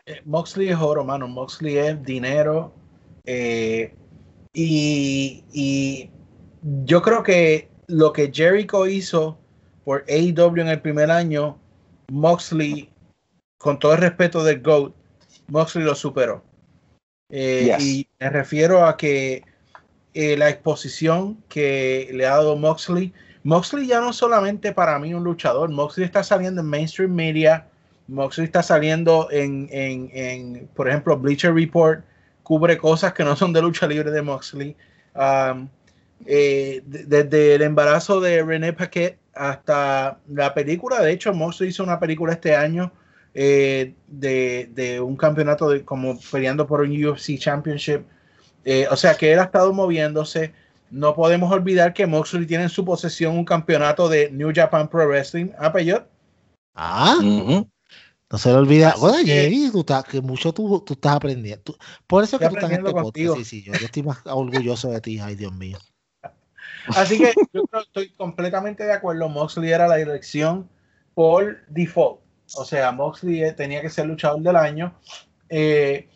[0.05, 1.27] eh, Moxley es oro, mano.
[1.27, 2.71] Moxley es dinero.
[3.25, 3.93] eh,
[4.53, 6.09] y, y
[6.85, 9.37] yo creo que lo que Jericho hizo
[9.83, 11.59] por AEW en el primer año,
[12.11, 12.89] Moxley,
[13.57, 14.93] con todo el respeto del GOAT,
[15.47, 16.43] Moxley lo superó.
[17.29, 17.83] Eh, Yes.
[17.83, 19.43] Y me refiero a que
[20.13, 25.23] eh, la exposición que le ha dado Moxley, Moxley ya no solamente para mí un
[25.23, 27.67] luchador, Moxley está saliendo en mainstream media,
[28.07, 32.03] Moxley está saliendo en, en, en, por ejemplo, Bleacher Report,
[32.43, 34.75] cubre cosas que no son de lucha libre de Moxley.
[35.15, 35.67] Um,
[36.25, 41.83] eh, de- desde el embarazo de René Paquet hasta la película, de hecho, Moxley hizo
[41.83, 42.91] una película este año
[43.37, 48.01] eh, de, de un campeonato de, como peleando por un UFC Championship.
[48.63, 50.53] Eh, o sea que él ha estado moviéndose.
[50.89, 55.05] No podemos olvidar que Moxley tiene en su posesión un campeonato de New Japan Pro
[55.07, 55.49] Wrestling.
[55.59, 56.07] Ah, Peyot.
[56.73, 57.67] Ah, Ujú.
[58.31, 58.93] no se le olvida.
[58.93, 61.61] Que- Jerry, tú estás, que mucho tú, tú estás aprendiendo.
[61.63, 61.77] Tú-
[62.07, 63.03] por eso es que tú estás en este aprendiendo podcast.
[63.03, 63.35] contigo.
[63.35, 65.19] Sí, sí, yo, yo estoy más orgulloso de ti.
[65.19, 65.77] Ay, Dios mío.
[66.87, 69.27] Así que yo creo que estoy completamente de acuerdo.
[69.27, 70.69] Moxley era la dirección
[71.13, 72.21] por default.
[72.53, 74.93] O sea, Moxley tenía que ser luchador del año.
[75.49, 76.07] Eh,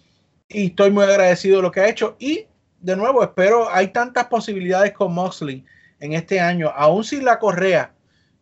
[0.47, 2.15] y estoy muy agradecido de lo que ha hecho.
[2.19, 2.45] Y
[2.79, 5.65] de nuevo, espero, hay tantas posibilidades con Moxley
[5.99, 7.93] en este año, aún sin la correa.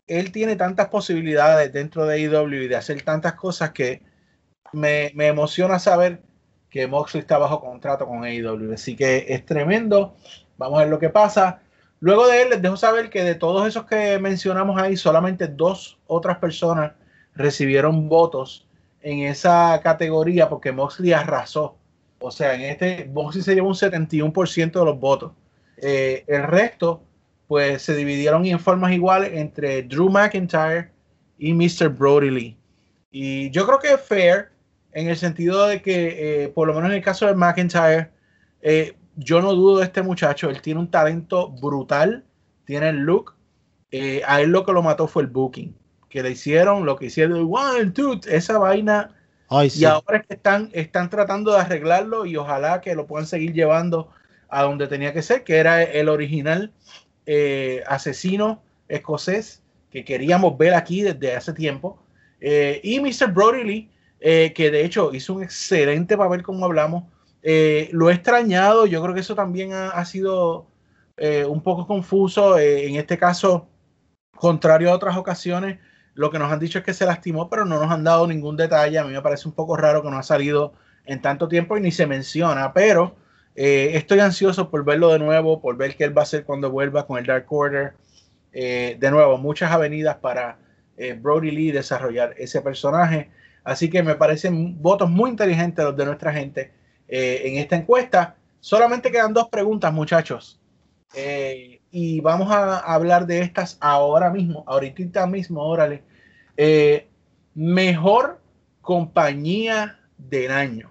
[0.06, 4.02] Él tiene tantas posibilidades dentro de AEW y de hacer tantas cosas que
[4.72, 6.22] me, me emociona saber
[6.70, 8.72] que Moxley está bajo contrato con AEW.
[8.72, 10.16] Así que es tremendo.
[10.56, 11.60] Vamos a ver lo que pasa.
[12.00, 15.98] Luego de él, les dejo saber que de todos esos que mencionamos ahí, solamente dos
[16.06, 16.92] otras personas
[17.38, 18.66] recibieron votos
[19.00, 21.76] en esa categoría porque Moxley arrasó.
[22.18, 25.32] O sea, en este, Moxley se llevó un 71% de los votos.
[25.76, 27.00] Eh, el resto,
[27.46, 30.90] pues se dividieron en formas iguales entre Drew McIntyre
[31.38, 31.88] y Mr.
[31.88, 32.56] Brody Lee.
[33.12, 34.50] Y yo creo que es fair
[34.92, 38.10] en el sentido de que, eh, por lo menos en el caso de McIntyre,
[38.62, 40.50] eh, yo no dudo de este muchacho.
[40.50, 42.24] Él tiene un talento brutal,
[42.64, 43.36] tiene el look.
[44.26, 45.74] A él lo que lo mató fue el booking.
[46.08, 49.14] Que le hicieron lo que hicieron, one, two, esa vaina.
[49.48, 49.80] Ay, sí.
[49.80, 53.52] Y ahora es que están, están tratando de arreglarlo y ojalá que lo puedan seguir
[53.52, 54.10] llevando
[54.48, 56.72] a donde tenía que ser, que era el original
[57.26, 62.02] eh, asesino escocés que queríamos ver aquí desde hace tiempo.
[62.40, 63.32] Eh, y Mr.
[63.32, 63.90] Brody Lee,
[64.20, 67.04] eh, que de hecho hizo un excelente papel como hablamos.
[67.92, 70.66] Lo he extrañado, yo creo que eso también ha, ha sido
[71.48, 72.58] un poco confuso.
[72.58, 73.68] En este caso,
[74.34, 75.78] contrario a otras ocasiones,
[76.18, 78.56] lo que nos han dicho es que se lastimó, pero no nos han dado ningún
[78.56, 78.98] detalle.
[78.98, 80.72] A mí me parece un poco raro que no ha salido
[81.04, 83.14] en tanto tiempo y ni se menciona, pero
[83.54, 86.72] eh, estoy ansioso por verlo de nuevo, por ver qué él va a hacer cuando
[86.72, 87.92] vuelva con el Dark Order.
[88.52, 90.58] Eh, de nuevo, muchas avenidas para
[90.96, 93.30] eh, Brody Lee desarrollar ese personaje.
[93.62, 96.72] Así que me parecen votos muy inteligentes los de nuestra gente
[97.06, 98.34] en esta encuesta.
[98.58, 100.60] Solamente quedan dos preguntas, muchachos.
[101.92, 106.07] Y vamos a hablar de estas ahora mismo, ahorita mismo, órale.
[106.60, 107.08] Eh,
[107.54, 108.40] mejor
[108.80, 110.90] compañía del año.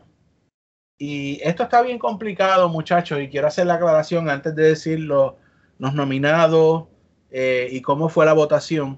[0.98, 5.34] Y esto está bien complicado, muchachos, y quiero hacer la aclaración antes de decir los,
[5.78, 6.86] nominados
[7.32, 8.98] eh, y cómo fue la votación.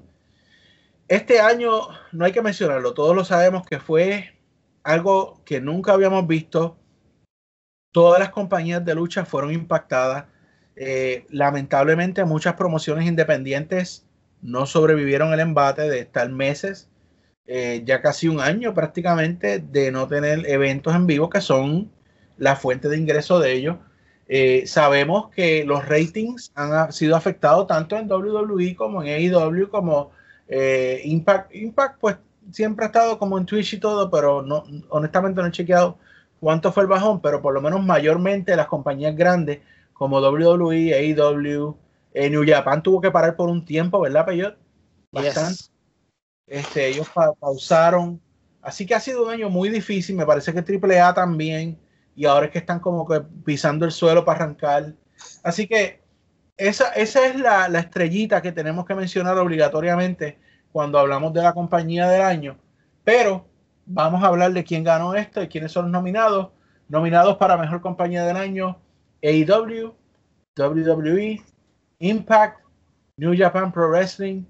[1.08, 4.38] Este año, no hay que mencionarlo, todos lo sabemos que fue
[4.84, 6.78] algo que nunca habíamos visto.
[7.92, 10.26] Todas las compañías de lucha fueron impactadas.
[10.76, 14.09] Eh, lamentablemente, muchas promociones independientes
[14.42, 16.90] no sobrevivieron el embate de estar meses,
[17.48, 21.92] eh, ya casi un año prácticamente, de no tener eventos en vivo que son
[22.38, 23.78] la fuente de ingreso de ellos.
[24.28, 29.70] Eh, sabemos que los ratings han ha- sido afectados tanto en WWE como en AEW,
[29.70, 30.12] como
[30.48, 31.54] eh, Impact.
[31.56, 32.18] Impact, pues
[32.52, 35.98] siempre ha estado como en Twitch y todo, pero no, honestamente no he chequeado
[36.40, 39.60] cuánto fue el bajón, pero por lo menos mayormente las compañías grandes
[39.94, 41.76] como WWE, AEW,
[42.20, 44.58] eh, New Japan tuvo que parar por un tiempo, ¿verdad, Peyot?
[45.12, 45.50] Bastante.
[45.52, 45.72] Yes.
[46.48, 48.22] Este, ellos pa- pausaron.
[48.62, 50.16] Así que ha sido un año muy difícil.
[50.16, 51.80] Me parece que AAA también.
[52.16, 54.94] Y ahora es que están como que pisando el suelo para arrancar.
[55.44, 56.02] Así que
[56.58, 60.38] esa, esa es la, la estrellita que tenemos que mencionar obligatoriamente
[60.72, 62.58] cuando hablamos de la compañía del año.
[63.04, 63.48] Pero
[63.86, 66.50] vamos a hablar de quién ganó esto y quiénes son los nominados.
[66.90, 68.78] Nominados para Mejor Compañía del Año,
[69.24, 69.94] AEW,
[70.58, 71.42] WWE,
[72.00, 72.62] Impact,
[73.18, 74.44] New Japan Pro Wrestling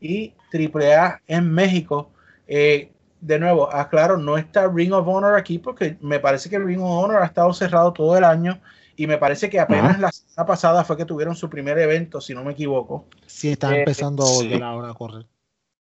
[0.00, 2.10] y AAA en México.
[2.46, 6.80] Eh, de nuevo, aclaro, no está Ring of Honor aquí porque me parece que Ring
[6.80, 8.60] of Honor ha estado cerrado todo el año
[8.96, 12.34] y me parece que apenas la semana pasada fue que tuvieron su primer evento, si
[12.34, 13.06] no me equivoco.
[13.26, 14.62] Sí, está Eh, empezando a volver sí.
[14.62, 15.26] ahora a correr.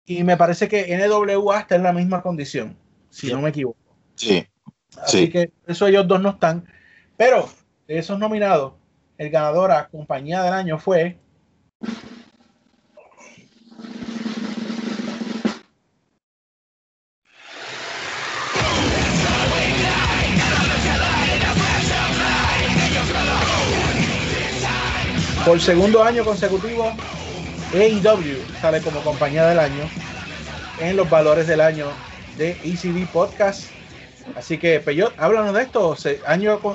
[0.07, 2.77] Y me parece que NWA está en la misma condición,
[3.11, 3.79] si no me equivoco.
[4.17, 4.47] Sí.
[5.03, 5.31] Así Sí.
[5.31, 6.67] que eso ellos dos no están.
[7.17, 7.49] Pero
[7.89, 8.75] de esos nominados,
[9.19, 11.17] el ganador a compañía del año fue.
[25.47, 26.91] Por segundo año consecutivo,
[27.75, 29.85] AEW sale como compañía del año
[30.81, 31.87] en los valores del año
[32.39, 33.77] de ECD Podcast.
[34.35, 35.97] Así que, Peyot, háblanos de esto.
[35.97, 36.21] Se-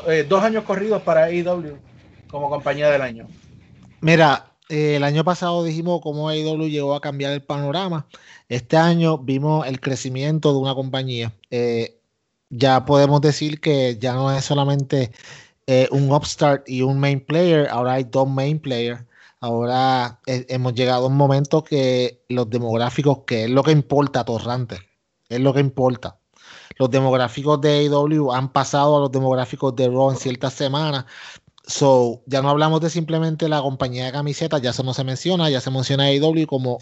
[0.07, 1.79] eh, dos años corridos para AEW
[2.29, 3.27] como compañía del año.
[4.01, 8.07] Mira, eh, el año pasado dijimos cómo AEW llegó a cambiar el panorama.
[8.47, 11.33] Este año vimos el crecimiento de una compañía.
[11.49, 11.99] Eh,
[12.49, 15.11] ya podemos decir que ya no es solamente
[15.67, 19.01] eh, un upstart y un main player, ahora hay dos main players.
[19.41, 24.79] Ahora hemos llegado a un momento que los demográficos, que es lo que importa, Torrante,
[25.29, 26.19] es lo que importa.
[26.79, 31.05] Los demográficos de AEW han pasado a los demográficos de Raw en ciertas semanas.
[31.69, 35.51] So, ya no hablamos de simplemente la compañía de camisetas, ya se no se menciona,
[35.51, 36.79] ya se menciona AEW como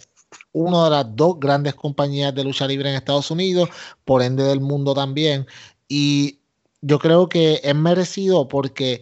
[0.54, 3.70] una de las dos grandes compañías de lucha libre en Estados Unidos,
[4.06, 5.46] por ende del mundo también.
[5.90, 6.40] Y
[6.82, 9.02] yo creo que es merecido porque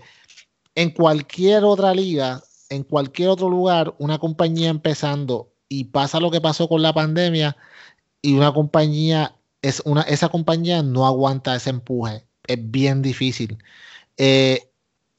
[0.74, 6.42] en cualquier otra liga, en cualquier otro lugar, una compañía empezando y pasa lo que
[6.42, 7.58] pasó con la pandemia
[8.24, 12.26] y una compañía, es una, esa compañía no aguanta ese empuje.
[12.48, 13.60] Es bien difícil.
[14.18, 14.72] Eh,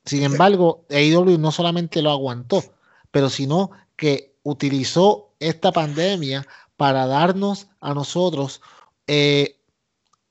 [0.06, 2.62] sin embargo, AEW no solamente lo aguantó,
[3.10, 6.46] pero sino que utilizó esta pandemia
[6.76, 8.60] para darnos a nosotros,
[9.08, 9.56] eh,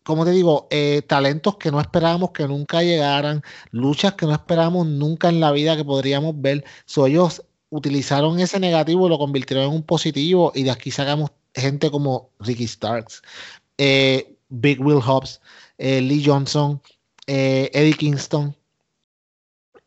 [0.04, 3.42] como te digo, eh, talentos que no esperábamos que nunca llegaran,
[3.72, 6.64] luchas que no esperábamos nunca en la vida que podríamos ver.
[6.86, 11.32] So, ellos utilizaron ese negativo y lo convirtieron en un positivo y de aquí sacamos
[11.54, 13.22] gente como Ricky Starks,
[13.78, 15.42] eh, Big Will Hobbs,
[15.78, 16.82] Lee Johnson,
[17.28, 18.56] Eddie Kingston,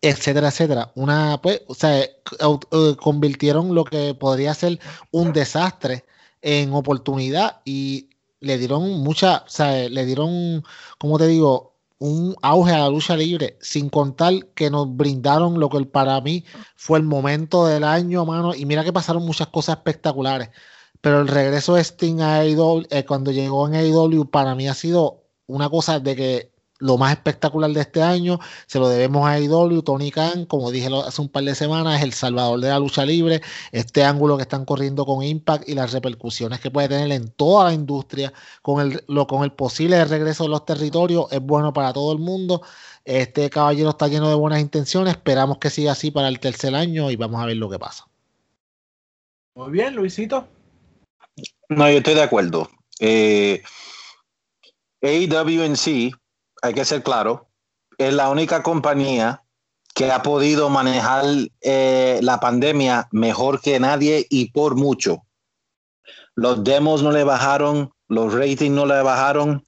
[0.02, 0.92] etcétera, etcétera.
[0.94, 2.10] Una, pues, o sea, eh,
[2.40, 4.78] eh, convirtieron lo que podría ser
[5.10, 6.04] un desastre
[6.42, 8.10] en oportunidad y
[8.40, 10.62] le dieron mucha, o sea, le dieron,
[10.98, 15.68] como te digo, un auge a la lucha libre, sin contar que nos brindaron lo
[15.68, 16.44] que para mí
[16.76, 20.50] fue el momento del año, mano, y mira que pasaron muchas cosas espectaculares,
[21.00, 24.74] pero el regreso de Sting a AEW, eh, cuando llegó en AEW, para mí ha
[24.74, 29.32] sido una cosa de que lo más espectacular de este año se lo debemos a
[29.32, 32.78] AEW, Tony Khan, como dije hace un par de semanas, es el salvador de la
[32.78, 33.40] lucha libre,
[33.72, 37.64] este ángulo que están corriendo con Impact y las repercusiones que puede tener en toda
[37.64, 38.32] la industria,
[38.62, 42.18] con el, lo, con el posible regreso de los territorios, es bueno para todo el
[42.18, 42.62] mundo.
[43.04, 47.10] Este caballero está lleno de buenas intenciones, esperamos que siga así para el tercer año
[47.10, 48.06] y vamos a ver lo que pasa.
[49.54, 50.46] Muy bien, Luisito.
[51.68, 52.68] No, yo estoy de acuerdo.
[53.00, 53.62] Eh,
[55.02, 56.12] AEW en sí,
[56.62, 57.48] hay que ser claro,
[57.98, 59.42] es la única compañía
[59.94, 61.24] que ha podido manejar
[61.60, 65.24] eh, la pandemia mejor que nadie y por mucho.
[66.36, 69.64] Los demos no le bajaron, los ratings no le bajaron,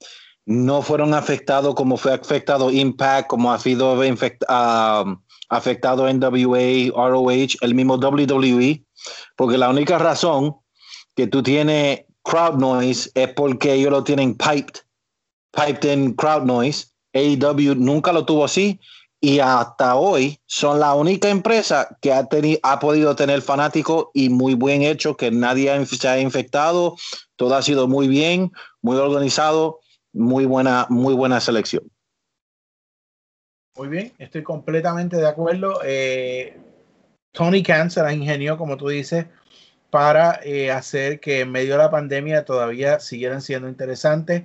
[0.46, 4.00] no fueron afectados como fue afectado Impact, como ha sido
[4.48, 5.04] ah,
[5.48, 8.84] afectado NWA, ROH, el mismo WWE,
[9.36, 10.56] porque la única razón
[11.16, 14.80] que tú tienes crowd noise es porque ellos lo tienen piped,
[15.52, 16.86] piped in crowd noise.
[17.12, 18.78] AEW nunca lo tuvo así
[19.20, 22.26] y hasta hoy son la única empresa que ha,
[22.62, 26.96] ha podido tener fanáticos y muy buen hecho, que nadie se ha infectado,
[27.36, 28.50] todo ha sido muy bien,
[28.80, 29.80] muy organizado,
[30.12, 31.84] muy buena, muy buena selección.
[33.76, 35.80] Muy bien, estoy completamente de acuerdo.
[35.84, 36.58] Eh,
[37.32, 39.26] Tony Khan se la ingenió, como tú dices,
[39.90, 44.44] para eh, hacer que en medio de la pandemia todavía siguieran siendo interesantes.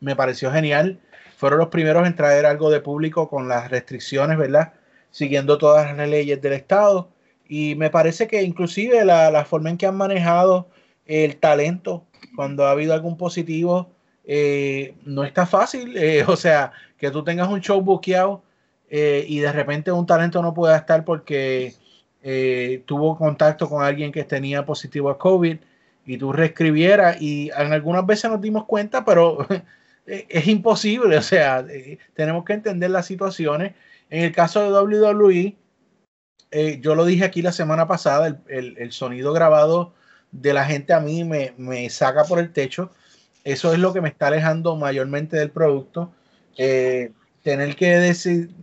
[0.00, 1.00] Me pareció genial.
[1.36, 4.72] Fueron los primeros en traer algo de público con las restricciones, ¿verdad?
[5.10, 7.10] Siguiendo todas las leyes del Estado.
[7.48, 10.68] Y me parece que inclusive la, la forma en que han manejado
[11.06, 12.04] el talento
[12.36, 13.90] cuando ha habido algún positivo
[14.24, 15.96] eh, no está fácil.
[15.96, 18.42] eh, o sea, que tú tengas un show buqueado
[18.90, 21.74] eh, y de repente un talento no pueda estar porque
[22.22, 25.58] eh, tuvo contacto con alguien que tenía positivo a COVID
[26.06, 29.46] y tú reescribieras y en algunas veces nos dimos cuenta, pero
[30.28, 33.74] es imposible, o sea, eh, tenemos que entender las situaciones.
[34.10, 35.56] En el caso de WWE,
[36.50, 39.92] eh, yo lo dije aquí la semana pasada, el, el- el sonido grabado
[40.32, 42.90] de la gente a mí me, me saca por el techo.
[43.44, 46.12] Eso es lo que me está alejando mayormente del producto.
[46.56, 47.12] Eh,
[47.42, 48.12] tener que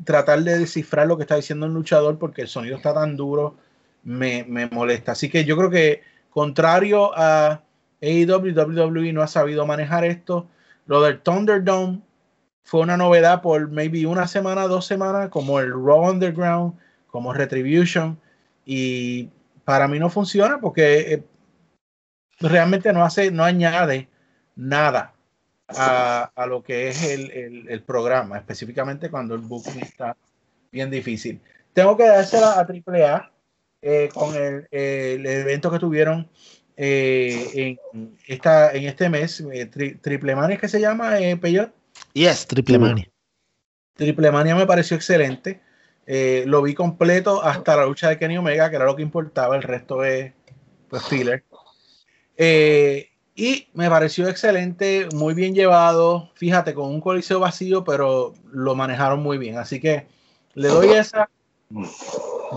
[0.04, 3.56] tratar de descifrar lo que está diciendo un luchador porque el sonido está tan duro
[4.04, 5.14] me, me molesta.
[5.14, 7.62] Así que yo creo que contrario a
[8.02, 10.48] AEW, WWE no ha sabido manejar esto.
[10.86, 12.02] Lo del Thunderdome
[12.64, 16.74] fue una novedad por maybe una semana, dos semanas, como el Raw Underground,
[17.08, 18.20] como Retribution.
[18.66, 19.30] Y
[19.64, 21.24] para mí no funciona porque eh,
[22.40, 24.08] realmente no hace, no añade
[24.56, 25.14] nada
[25.68, 27.32] a, a lo que es el,
[27.70, 30.16] el- programa, específicamente cuando el booking está
[30.72, 31.42] bien difícil.
[31.74, 33.32] Tengo que dársela a AAA
[33.82, 36.30] eh, con el, el evento que tuvieron
[36.78, 41.72] eh, en, esta, en este mes, eh, tri- Triple Mania, que se llama, eh, Peyot.
[42.14, 43.10] Yes, Triple Mania.
[43.96, 45.62] Triple Mania me pareció excelente.
[46.06, 49.56] Eh, lo vi completo hasta la lucha de Kenny Omega, que era lo que importaba,
[49.56, 50.34] el resto es
[50.90, 51.44] pues filler.
[52.38, 56.32] Eh, y me pareció excelente, muy bien llevado.
[56.36, 59.58] Fíjate, con un coliseo vacío, pero lo manejaron muy bien.
[59.58, 60.08] Así que
[60.54, 61.30] le doy esa.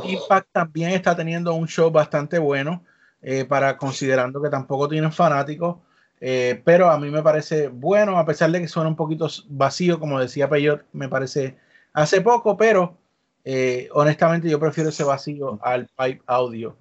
[0.04, 2.84] Impact también está teniendo un show bastante bueno,
[3.22, 5.78] eh, para considerando que tampoco tienen fanáticos.
[6.20, 10.00] Eh, pero a mí me parece bueno, a pesar de que suena un poquito vacío,
[10.00, 11.56] como decía Peyot, me parece
[11.92, 12.96] hace poco, pero
[13.44, 16.76] eh, honestamente yo prefiero ese vacío al pipe audio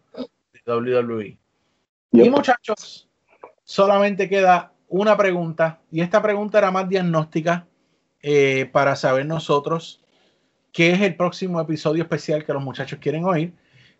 [0.53, 1.37] de WWE.
[2.11, 3.07] Y muchachos,
[3.63, 7.67] solamente queda una pregunta, y esta pregunta era más diagnóstica
[8.21, 10.03] eh, para saber nosotros
[10.71, 13.53] qué es el próximo episodio especial que los muchachos quieren oír.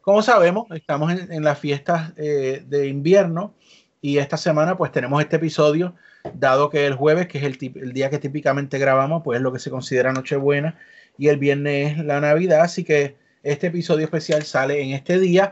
[0.07, 3.53] Como sabemos, estamos en, las fiestas eh, de invierno
[3.99, 5.95] y esta semana pues tenemos este episodio,
[6.33, 9.51] dado que el jueves, que es el, el día que típicamente grabamos, pues es lo
[9.51, 10.77] que se considera Nochebuena
[11.17, 15.51] y el viernes es la Navidad, así que este episodio especial sale en este día.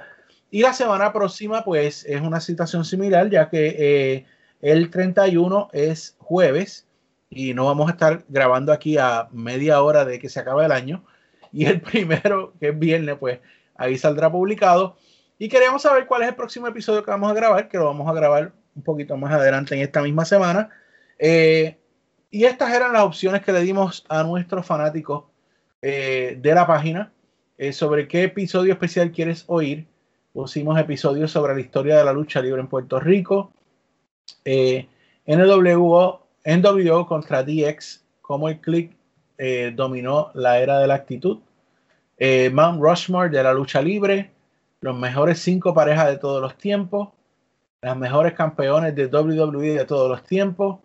[0.49, 4.25] Y la semana próxima pues es una situación similar, ya que eh,
[4.61, 6.87] el 31 es jueves
[7.29, 10.71] y no vamos a estar grabando aquí a media hora de que se acabe el
[10.71, 11.03] año.
[11.51, 13.39] Y el primero, que es viernes, pues
[13.75, 14.97] ahí saldrá publicado.
[15.37, 18.07] Y queríamos saber cuál es el próximo episodio que vamos a grabar, que lo vamos
[18.09, 20.69] a grabar un poquito más adelante en esta misma semana.
[21.19, 21.77] Eh,
[22.29, 25.25] y estas eran las opciones que le dimos a nuestros fanáticos
[25.81, 27.11] eh, de la página
[27.57, 29.87] eh, sobre qué episodio especial quieres oír.
[30.33, 33.53] Pusimos episodios sobre la historia de la lucha libre en Puerto Rico,
[35.25, 38.91] NWO, NWO contra DX, cómo el click
[39.73, 41.39] dominó la era de la actitud,
[42.17, 44.31] eh, Mount Rushmore de la lucha libre,
[44.81, 47.09] los mejores cinco parejas de todos los tiempos,
[47.81, 50.79] las mejores campeones de WWE de todos los tiempos,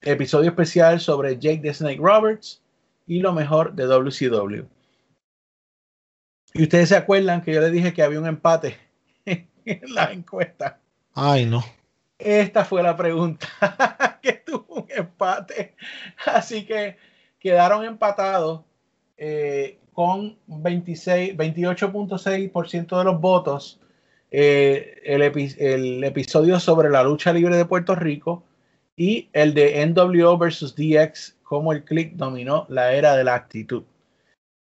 [0.00, 2.62] episodio especial sobre Jake the Snake Roberts
[3.06, 4.64] y lo mejor de WCW.
[6.54, 8.76] Y ustedes se acuerdan que yo les dije que había un empate
[9.24, 10.80] en la encuesta.
[11.14, 11.64] Ay, no.
[12.18, 13.48] Esta fue la pregunta,
[14.22, 15.76] que tuvo un empate.
[16.26, 16.96] Así que
[17.38, 18.62] quedaron empatados
[19.16, 23.80] eh, con 26, 28.6% de los votos.
[24.30, 28.44] eh, el, epi- el episodio sobre la lucha libre de Puerto Rico
[28.96, 33.82] y el de NWO versus DX, cómo el click dominó la era de la actitud.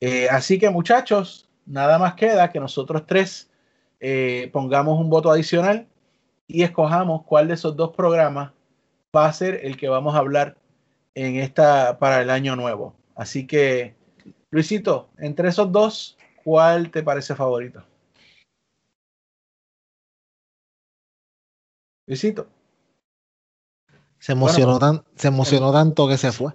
[0.01, 3.51] Eh, así que muchachos, nada más queda que nosotros tres
[4.01, 5.87] eh, pongamos un voto adicional
[6.47, 8.53] y escojamos cuál de esos dos programas
[9.15, 10.57] va a ser el que vamos a hablar
[11.15, 12.95] en esta para el año nuevo.
[13.17, 13.96] Así que,
[14.57, 17.85] Luisito, entre esos dos, ¿cuál te parece favorito?
[22.07, 22.49] Luisito.
[24.19, 26.55] Se emocionó, tan, se emocionó tanto que se fue.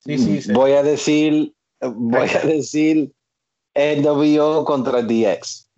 [0.00, 0.52] Sí, sí, sí.
[0.52, 3.14] Voy a decir, voy a decir
[3.76, 5.70] NWO contra DX.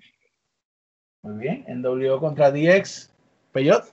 [1.22, 1.66] Muy bien.
[1.68, 3.12] NWO contra DX.
[3.52, 3.84] Peyot.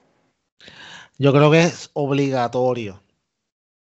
[1.18, 3.03] Yo creo que es obligatorio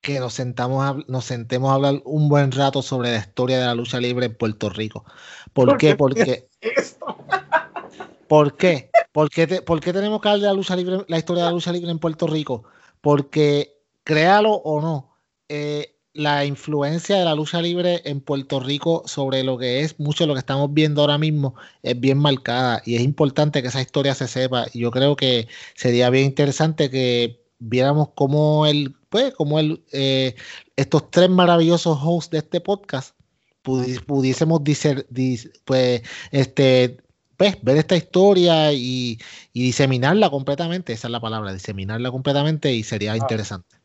[0.03, 3.65] que nos, sentamos a- nos sentemos a hablar un buen rato sobre la historia de
[3.65, 5.05] la lucha libre en Puerto Rico.
[5.53, 5.95] ¿Por, ¿Por qué?
[5.95, 7.17] Porque, Esto.
[8.27, 8.89] ¿Por qué?
[9.11, 11.49] ¿Por qué, te- por qué tenemos que hablar de la lucha libre, la historia de
[11.49, 12.63] la lucha libre en Puerto Rico?
[13.01, 15.15] Porque, créalo o no,
[15.49, 20.25] eh, la influencia de la lucha libre en Puerto Rico sobre lo que es mucho
[20.25, 23.81] de lo que estamos viendo ahora mismo es bien marcada y es importante que esa
[23.81, 24.65] historia se sepa.
[24.73, 30.33] Y yo creo que sería bien interesante que viéramos cómo el, pues, cómo el, eh,
[30.75, 33.15] estos tres maravillosos hosts de este podcast
[33.63, 36.97] pudi- pudiésemos diser- dis- pues, este,
[37.37, 39.19] pues, ver esta historia y,
[39.53, 40.93] y diseminarla completamente.
[40.93, 43.77] Esa es la palabra, diseminarla completamente y sería interesante.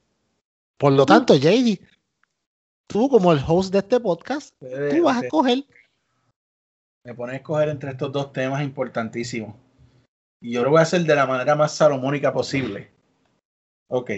[0.78, 1.78] Por lo tanto, JD,
[2.86, 4.54] tú como el host de este podcast,
[4.96, 5.66] tú vas a escoger.
[7.04, 9.54] Me pones a escoger entre estos dos temas importantísimos.
[10.40, 12.90] Y yo lo voy a hacer de la manera más salomónica posible.
[13.90, 14.10] Ok.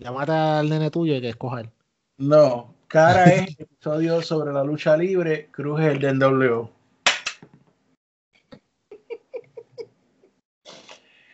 [0.00, 1.68] Llamar al nene tuyo y que escoger.
[2.16, 2.74] No.
[2.88, 5.48] Cara es el episodio sobre la lucha libre.
[5.52, 6.70] Cruz es el de NWO.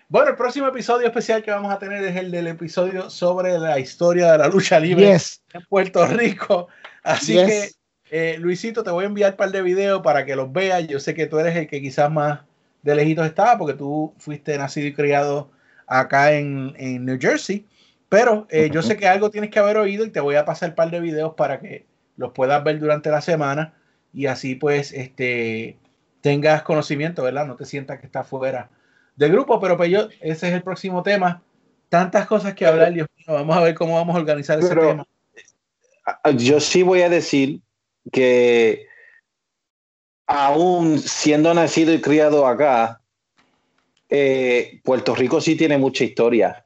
[0.08, 3.78] Bueno, el próximo episodio especial que vamos a tener es el del episodio sobre la
[3.78, 5.42] historia de la lucha libre Yes.
[5.52, 6.68] en Puerto Rico.
[7.02, 7.76] Así Yes.
[8.10, 10.86] que, eh, Luisito, te voy a enviar un par de videos para que los veas.
[10.86, 12.40] Yo sé que tú eres el que quizás más
[12.82, 15.50] de lejitos estaba, porque tú fuiste nacido y criado
[15.86, 17.64] acá en, en New Jersey.
[18.08, 20.70] Pero eh, yo sé que algo tienes que haber oído y te voy a pasar
[20.70, 23.74] un par de videos para que los puedas ver durante la semana
[24.12, 25.76] y así pues este
[26.20, 27.46] tengas conocimiento, ¿verdad?
[27.46, 28.70] No te sientas que estás fuera
[29.16, 31.42] del grupo, pero pues yo, ese es el próximo tema.
[31.88, 33.26] Tantas cosas que hablar, Dios mío.
[33.28, 35.06] Vamos a ver cómo vamos a organizar ese Pero- tema.
[36.36, 37.60] Yo sí voy a decir
[38.12, 38.86] que
[40.26, 43.00] aún siendo nacido y criado acá,
[44.08, 46.65] eh, Puerto Rico sí tiene mucha historia.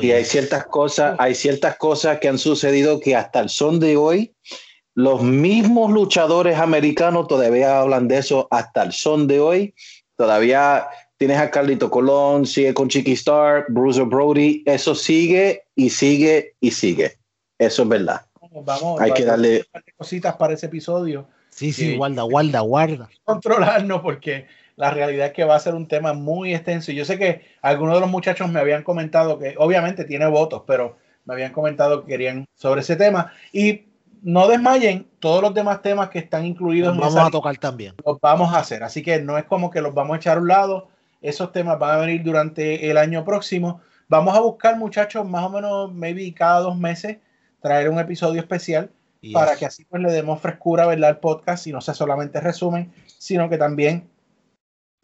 [0.00, 3.96] Y hay ciertas cosas, hay ciertas cosas que han sucedido que hasta el son de
[3.96, 4.34] hoy,
[4.94, 9.74] los mismos luchadores americanos todavía hablan de eso hasta el son de hoy.
[10.16, 10.86] Todavía
[11.18, 16.70] tienes a Carlito Colón, sigue con Chiqui Star, Bruiser Brody, eso sigue y sigue y
[16.70, 17.18] sigue.
[17.58, 18.22] Eso es verdad.
[18.64, 19.64] Vamos, Hay que darle-
[19.96, 21.28] cositas para ese episodio.
[21.50, 21.96] Sí, sí, Sí.
[21.96, 23.08] guarda, guarda, guarda.
[23.24, 24.46] controlarnos porque
[24.76, 26.92] la realidad es que va a ser un tema muy extenso.
[26.92, 30.62] Y Yo sé que algunos de los muchachos me habían comentado que obviamente tiene votos,
[30.66, 33.32] pero me habían comentado que querían sobre ese tema.
[33.52, 33.86] Y
[34.22, 37.94] no desmayen, todos los demás temas que están incluidos Los vamos a tocar también.
[38.04, 38.82] los vamos a hacer.
[38.82, 40.88] Así que no es como que los vamos a echar a un lado.
[41.22, 43.80] Esos temas van a venir durante el año próximo.
[44.08, 47.16] Vamos a buscar, muchachos, más o menos, maybe cada dos meses,
[47.60, 48.90] traer un episodio especial
[49.32, 51.10] para que así pues le demos frescura ¿verdad?
[51.10, 54.08] al podcast y no sea solamente resumen, sino que también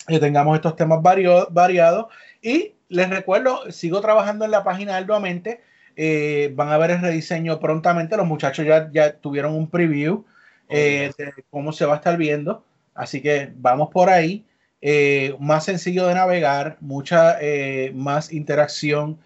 [0.08, 2.06] eh, tengamos estos temas vario- variados.
[2.40, 5.60] Y les recuerdo, sigo trabajando en la página arduamente.
[5.96, 8.16] Eh, van a ver el rediseño prontamente.
[8.16, 10.24] Los muchachos ya, ya tuvieron un preview
[10.68, 12.64] eh, de cómo se va a estar viendo.
[12.94, 14.44] Así que vamos por ahí.
[14.80, 19.18] Eh, más sencillo de navegar, mucha eh, más interacción,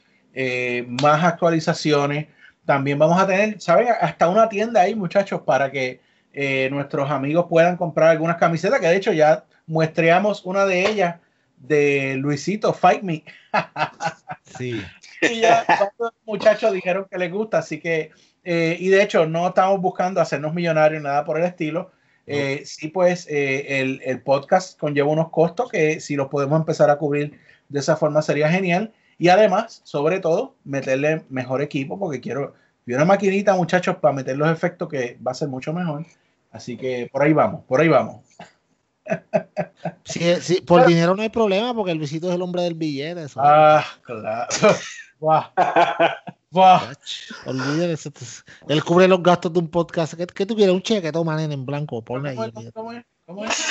[0.86, 2.26] más actualizaciones.
[2.66, 3.88] También vamos a tener, ¿saben?
[4.00, 6.00] Hasta una tienda ahí, muchachos, para que
[6.70, 11.16] nuestros amigos puedan comprar algunas camisetas, que de hecho ya muestreamos una de ellas
[11.56, 13.24] de Luisito, Fight Me.
[14.58, 14.80] Sí.
[15.22, 18.10] y ya varios muchachos dijeron que les gusta, así que,
[18.44, 21.90] eh, y de hecho no estamos buscando hacernos millonarios, nada por el estilo.
[22.26, 26.90] Eh, sí, pues eh, el, el podcast conlleva unos costos que si los podemos empezar
[26.90, 27.38] a cubrir
[27.68, 28.92] de esa forma sería genial.
[29.18, 32.54] Y además, sobre todo, meterle mejor equipo, porque quiero
[32.86, 36.06] y una maquinita, muchachos, para meter los efectos que va a ser mucho mejor.
[36.52, 38.24] Así que por ahí vamos, por ahí vamos.
[40.04, 43.24] Sí, sí, por dinero no hay problema porque el Luisito es el hombre del billete.
[43.24, 43.40] Eso.
[43.42, 44.46] Ah, claro.
[45.20, 45.44] Guau.
[46.50, 46.80] Guau.
[47.46, 48.10] Olvídate eso.
[48.68, 50.14] Él cubre los gastos de un podcast.
[50.14, 50.74] ¿Qué, qué tú quieres?
[50.74, 52.02] Un cheque, toma nene en blanco.
[52.02, 52.36] Ponle ahí.
[52.36, 52.70] ¿Cómo.
[52.72, 53.04] ¿Cómo es?
[53.26, 53.64] ¿Cómo es?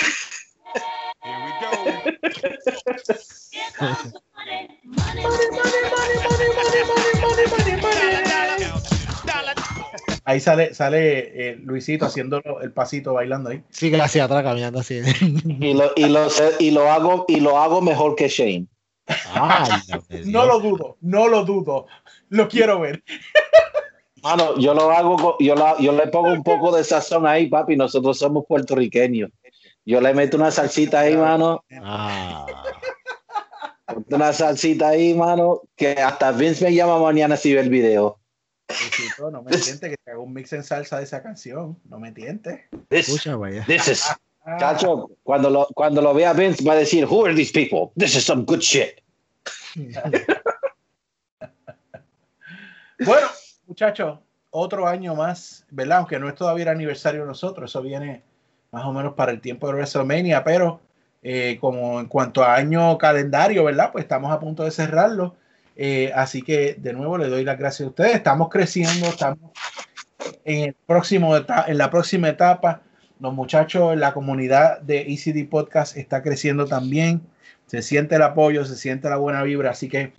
[1.23, 1.75] Here we go.
[10.27, 13.61] Ahí sale, sale eh, Luisito haciendo el pasito bailando ahí.
[13.69, 14.99] Sigue hacia atrás caminando así.
[15.21, 16.27] Y lo, y lo,
[16.59, 18.65] y lo hago y lo hago mejor que Shane.
[19.33, 19.69] Ay,
[20.25, 21.85] No lo dudo, no lo dudo.
[22.29, 23.03] Lo quiero ver.
[24.23, 27.75] Mano, yo lo hago, yo, la- yo le pongo un poco de sazón ahí, papi.
[27.75, 29.29] Nosotros somos puertorriqueños.
[29.85, 31.63] Yo le meto una salsita ahí, mano.
[31.83, 32.47] Ah.
[34.09, 35.61] Una salsita ahí, mano.
[35.75, 38.17] Que hasta Vince me llama mañana si ve el video.
[38.69, 41.77] Luisito, no me tiente que te haga un mix en salsa de esa canción.
[41.89, 42.67] No me tiente.
[42.89, 43.63] This, Escucha, vaya.
[43.65, 44.03] this is,
[44.59, 47.91] chacho, cuando lo, cuando lo vea Vince va a decir, who are these people?
[47.97, 49.01] This is some good shit.
[52.97, 53.27] Bueno,
[53.67, 54.19] muchachos,
[54.51, 55.97] otro año más, ¿verdad?
[55.97, 58.23] Aunque no es todavía el aniversario de nosotros, eso viene
[58.71, 60.79] más o menos para el tiempo de WrestleMania, pero
[61.21, 63.91] eh, como en cuanto a año calendario, ¿verdad?
[63.91, 65.35] Pues estamos a punto de cerrarlo.
[65.75, 68.15] Eh, así que de nuevo le doy las gracias a ustedes.
[68.15, 69.39] Estamos creciendo, estamos
[70.45, 72.81] en, el próximo en la próxima etapa.
[73.19, 77.21] Los muchachos, la comunidad de ECD Podcast está creciendo también.
[77.65, 79.71] Se siente el apoyo, se siente la buena vibra.
[79.71, 80.13] Así que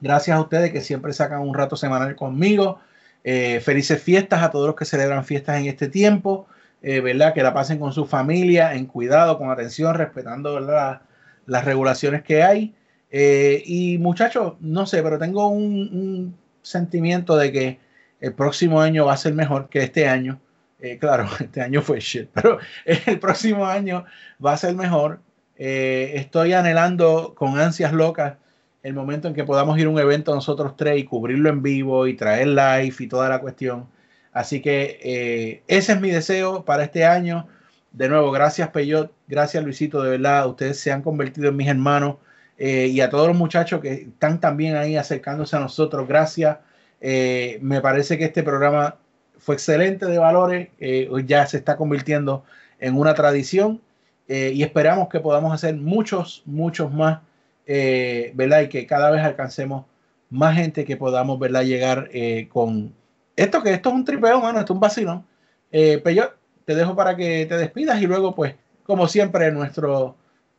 [0.00, 2.80] gracias a ustedes que siempre sacan un rato semanal conmigo.
[3.24, 6.46] Eh, felices fiestas a todos los que celebran fiestas en este tiempo.
[6.82, 7.34] Eh, ¿Verdad?
[7.34, 11.02] Que la pasen con su familia, en cuidado, con atención, respetando ¿verdad?
[11.46, 12.74] las regulaciones que hay.
[13.10, 17.78] Eh, y muchachos, no sé, pero tengo un, sentimiento de que
[18.20, 20.40] el próximo año va a ser mejor que este año.
[20.80, 24.04] Eh, claro, este año fue shit, pero el próximo año
[24.44, 25.20] va a ser mejor.
[25.56, 28.34] Eh, estoy anhelando con ansias locas
[28.82, 32.06] el momento en que podamos ir a un evento nosotros tres y cubrirlo en vivo
[32.06, 33.88] y traer live y toda la cuestión.
[34.32, 37.48] Así que ese es mi deseo para este año.
[37.92, 42.16] De nuevo, gracias Peyot, gracias Luisito, de verdad, ustedes se han convertido en mis hermanos
[42.58, 46.58] eh, y a todos los muchachos que están también ahí acercándose a nosotros, gracias.
[47.00, 48.96] Eh, me parece que este programa
[49.38, 52.44] fue excelente de valores, eh, ya se está convirtiendo
[52.80, 53.80] en una tradición
[54.28, 57.20] y esperamos que podamos hacer muchos, muchos más,
[57.64, 58.62] ¿verdad?
[58.62, 59.84] Y que cada vez alcancemos
[60.30, 61.62] más gente que podamos, ¿verdad?
[61.62, 62.10] Llegar
[62.48, 62.92] con
[63.36, 65.26] esto, que esto es un tripeo, mano, esto es un vacilón.
[65.70, 66.34] Eh, Peyot,
[66.64, 68.54] te dejo para que te despidas y luego, pues,
[68.84, 70.16] como siempre, nuestro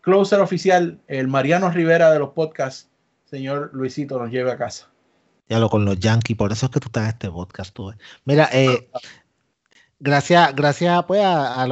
[0.08, 2.88] closer oficial, el Mariano Rivera de los podcasts,
[3.30, 4.88] señor Luisito, nos lleve a casa.
[5.50, 7.74] Ya lo con los Yankees, por eso es que tú estás en este podcast.
[7.76, 7.96] Tú, eh.
[8.24, 8.90] Mira, eh,
[10.00, 11.68] gracias, gracias pues a, a,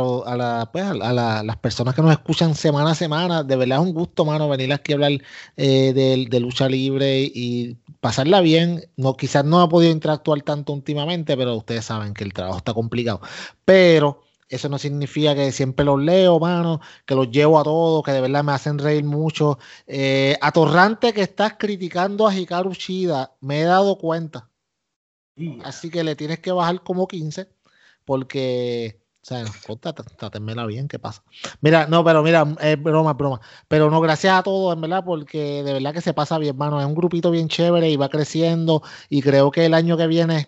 [0.70, 3.41] pues, a la- a la- las personas que nos escuchan semana a semana.
[3.41, 5.12] De verdad es un gusto, mano, venir aquí a hablar
[5.56, 8.84] eh, de, de lucha libre y pasarla bien.
[8.98, 12.74] No, quizás no ha podido interactuar tanto últimamente, pero ustedes saben que el trabajo está
[12.74, 13.22] complicado.
[13.64, 18.12] Pero eso no significa que siempre los leo, mano, que los llevo a todos, que
[18.12, 19.58] de verdad me hacen reír mucho.
[19.88, 24.50] Eh, atorrante que estás criticando a Hikaru Shida, me he dado cuenta.
[25.64, 27.50] Así que le tienes que bajar como 15
[28.06, 29.44] porque, o sea,
[30.18, 31.24] trátenmela bien, ¿qué pasa?
[31.60, 33.42] Mira, no, pero mira, es broma, es broma.
[33.68, 36.80] Pero no, gracias a todos, en verdad, porque de verdad que se pasa bien, hermano.
[36.80, 40.48] Es un grupito bien chévere y va creciendo y creo que el año que viene,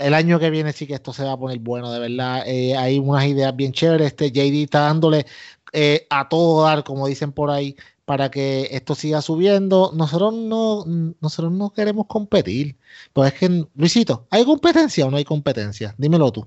[0.00, 2.42] el año que viene sí que esto se va a poner bueno, de verdad.
[2.46, 4.08] Eh, hay unas ideas bien chéveres.
[4.08, 5.26] Este JD está dándole
[5.72, 9.92] eh, a todo dar, como dicen por ahí, para que esto siga subiendo.
[9.94, 10.84] Nosotros no,
[11.20, 12.76] nosotros no queremos competir.
[13.12, 15.94] Pues es que, Luisito, ¿hay competencia o no hay competencia?
[15.98, 16.46] Dímelo tú.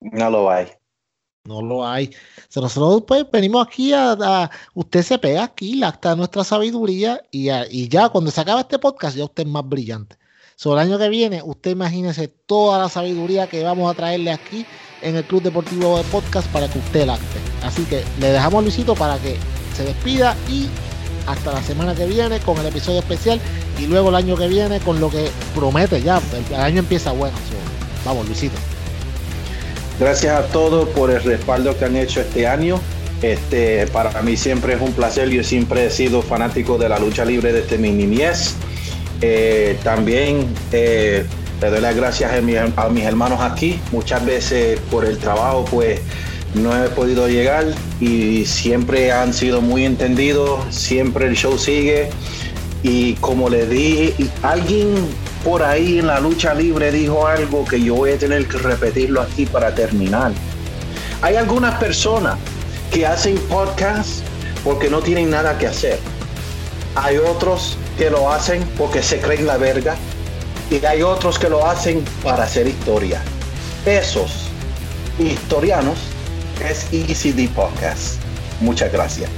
[0.00, 0.68] No lo hay.
[1.44, 2.06] No lo hay.
[2.06, 7.20] O sea, nosotros pues venimos aquí a, a- usted se pega aquí, lacta nuestra sabiduría
[7.30, 10.16] y, a- y ya cuando se acaba este podcast ya usted es más brillante.
[10.62, 14.64] Sobre el año que viene, usted imagínese toda la sabiduría que vamos a traerle aquí
[15.02, 17.24] en el Club Deportivo de Podcast para que usted lacte.
[17.64, 19.34] Así que le dejamos a Luisito para que
[19.76, 20.68] se despida y
[21.26, 23.40] hasta la semana que viene con el episodio especial
[23.76, 26.22] y luego el año que viene con lo que promete ya.
[26.52, 27.36] El, año empieza bueno.
[27.38, 28.54] So, vamos, Luisito.
[29.98, 32.78] Gracias a todos por el respaldo que han hecho este año.
[33.20, 35.28] Este, para mí siempre es un placer.
[35.28, 38.54] Yo siempre he sido fanático de la lucha libre desde mi niñez.
[39.22, 41.24] Eh, también eh,
[41.60, 43.80] le doy las gracias a, mi- a mis hermanos aquí.
[43.92, 46.00] Muchas veces por el trabajo, pues
[46.54, 47.64] no he podido llegar
[48.00, 50.60] y siempre han sido muy entendidos.
[50.74, 52.10] Siempre el show sigue.
[52.82, 54.92] Y como le dije, alguien
[55.44, 59.20] por ahí en la lucha libre dijo algo que yo voy a tener que repetirlo
[59.22, 60.32] aquí para terminar.
[61.22, 62.36] Hay algunas personas
[62.90, 64.22] que hacen podcast
[64.64, 65.98] porque no tienen nada que hacer.
[66.96, 69.96] Hay otros que lo hacen porque se creen la verga.
[70.70, 73.20] Y hay otros que lo hacen para hacer historia.
[73.84, 74.48] Esos
[75.18, 75.98] historianos
[76.68, 78.16] es ECD Podcast.
[78.60, 79.28] Muchas gracias.